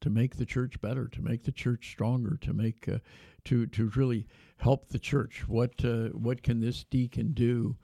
[0.02, 3.00] to make the church better to make the church stronger to make uh,
[3.46, 5.48] to to really help the church.
[5.48, 7.78] What uh, what can this deacon do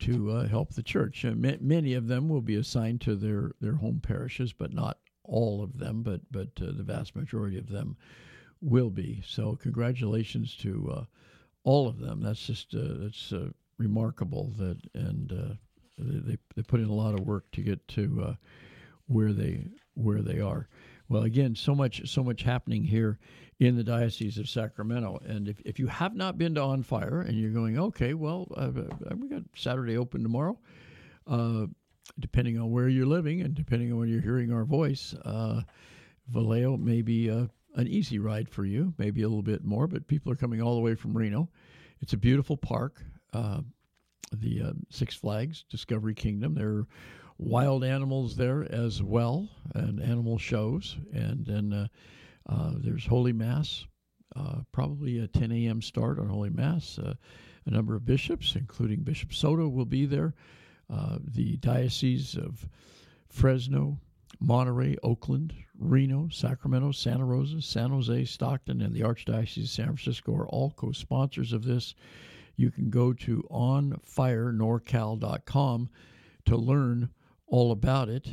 [0.00, 1.24] to help the church.
[1.24, 4.98] Ma- many of them will be assigned to their, their home parishes, but not
[5.28, 7.96] all of them, but but uh, the vast majority of them
[8.60, 9.22] will be.
[9.26, 11.04] So congratulations to uh,
[11.62, 12.20] all of them.
[12.20, 15.54] That's just uh, that's uh, remarkable that and uh,
[15.98, 18.36] they they put in a lot of work to get to
[19.06, 20.68] where they where they are.
[21.08, 23.18] Well, again, so much so much happening here
[23.60, 25.20] in the Diocese of Sacramento.
[25.24, 28.46] And if, if you have not been to On Fire and you're going, okay, well,
[28.56, 28.70] uh,
[29.16, 30.58] we got Saturday open tomorrow,
[31.26, 31.66] uh,
[32.18, 35.62] depending on where you're living and depending on when you're hearing our voice, uh,
[36.28, 40.06] Vallejo may be uh, an easy ride for you, maybe a little bit more, but
[40.06, 41.48] people are coming all the way from Reno.
[42.00, 43.02] It's a beautiful park.
[43.32, 43.60] Uh,
[44.32, 46.54] the uh, Six Flags Discovery Kingdom.
[46.54, 46.86] There are
[47.38, 50.96] wild animals there as well, and animal shows.
[51.12, 51.88] And then
[52.46, 53.86] uh, there's Holy Mass,
[54.72, 55.80] probably a 10 a.m.
[55.80, 56.98] start on Holy Mass.
[56.98, 60.34] A number of bishops, including Bishop Soto, will be there.
[60.90, 62.66] Uh, the Diocese of
[63.28, 64.00] Fresno,
[64.40, 70.34] Monterey, Oakland, Reno, Sacramento, Santa Rosa, San Jose, Stockton, and the Archdiocese of San Francisco
[70.34, 71.94] are all co sponsors of this.
[72.56, 75.90] You can go to onfirenorcal.com
[76.46, 77.10] to learn
[77.46, 78.28] all about it,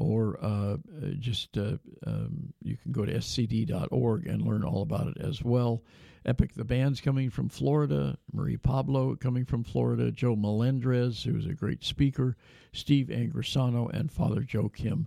[0.00, 0.76] or uh,
[1.18, 1.76] just uh,
[2.06, 5.82] um, you can go to scd.org and learn all about it as well.
[6.24, 11.54] Epic the Band's coming from Florida, Mari Pablo coming from Florida, Joe Melendrez, who's a
[11.54, 12.36] great speaker,
[12.72, 15.06] Steve Angrisano, and Father Joe Kim.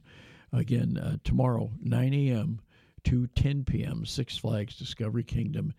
[0.52, 2.62] Again, uh, tomorrow, 9 a.m.
[3.06, 5.74] to 10 p.m., Six Flags Discovery Kingdom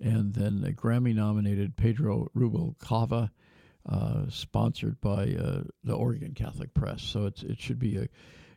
[0.01, 3.30] and then the Grammy nominated Pedro Rubalcava,
[3.88, 7.02] uh, sponsored by uh, the Oregon Catholic Press.
[7.02, 8.08] So it's, it should be a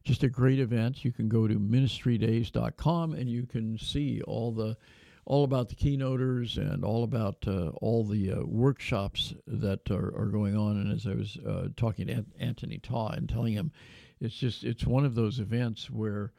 [0.04, 1.06] just a great event.
[1.06, 4.78] You can go to ministrydays.com and you can see all the
[5.26, 10.26] all about the keynoters and all about uh, all the uh, workshops that are, are,
[10.26, 10.78] going on.
[10.78, 13.72] And as I was uh, talking to Anthony Ta and telling him,
[14.20, 16.34] it's just it's one of those events where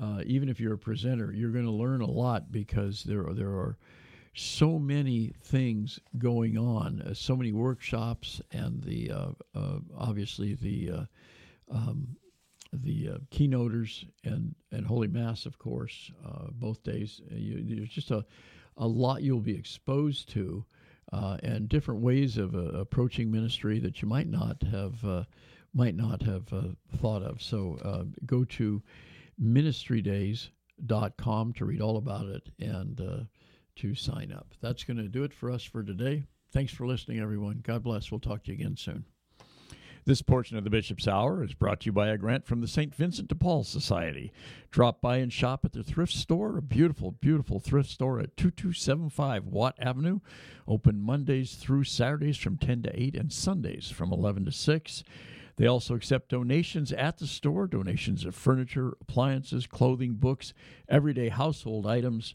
[0.00, 3.34] uh, even if you're a presenter, you're going to learn a lot because there are,
[3.34, 3.78] there are
[4.34, 11.06] so many things going on, uh, so many workshops, and the uh, obviously the
[11.70, 12.16] um,
[12.82, 17.20] the uh, keynoters and, and Holy Mass, of course, uh, both days.
[17.30, 18.24] Uh, you, there's just a,
[18.76, 20.64] a lot you'll be exposed to
[21.12, 25.24] uh, and different ways of uh, approaching ministry that you might not have uh,
[25.74, 26.44] might not have
[27.00, 27.42] thought of.
[27.42, 28.80] So go to
[29.42, 33.26] ministrydays.com to read all about it and
[33.76, 34.54] to sign up.
[34.60, 36.24] That's going to do it for us for today.
[36.52, 37.60] Thanks for listening, everyone.
[37.62, 38.10] God bless.
[38.10, 39.04] We'll talk to you again soon.
[40.06, 42.68] This portion of the Bishop's Hour is brought to you by a grant from the
[42.68, 42.94] St.
[42.94, 44.32] Vincent de Paul Society.
[44.70, 49.46] Drop by and shop at their thrift store, a beautiful, beautiful thrift store at 2275
[49.46, 50.20] Watt Avenue.
[50.68, 55.04] Open Mondays through Saturdays from 10 to 8 and Sundays from 11 to 6.
[55.56, 60.52] They also accept donations at the store donations of furniture, appliances, clothing, books,
[60.88, 62.34] everyday household items.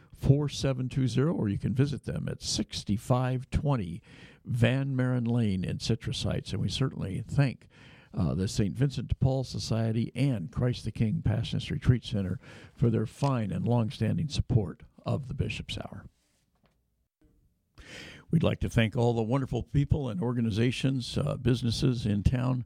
[0.21, 4.01] 4720, or you can visit them at 6520
[4.45, 6.51] Van Maren Lane in Citrus Heights.
[6.53, 7.67] And we certainly thank
[8.17, 8.75] uh, the St.
[8.75, 12.39] Vincent de Paul Society and Christ the King Passionist Retreat Center
[12.75, 16.05] for their fine and long-standing support of the Bishop's Hour.
[18.29, 22.65] We'd like to thank all the wonderful people and organizations, uh, businesses in town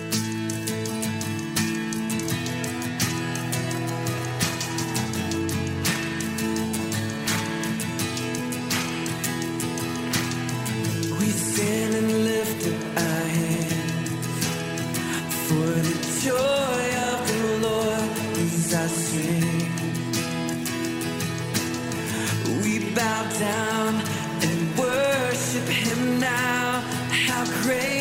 [23.41, 23.95] down
[24.43, 26.81] and worship Him now.
[27.25, 28.00] How great!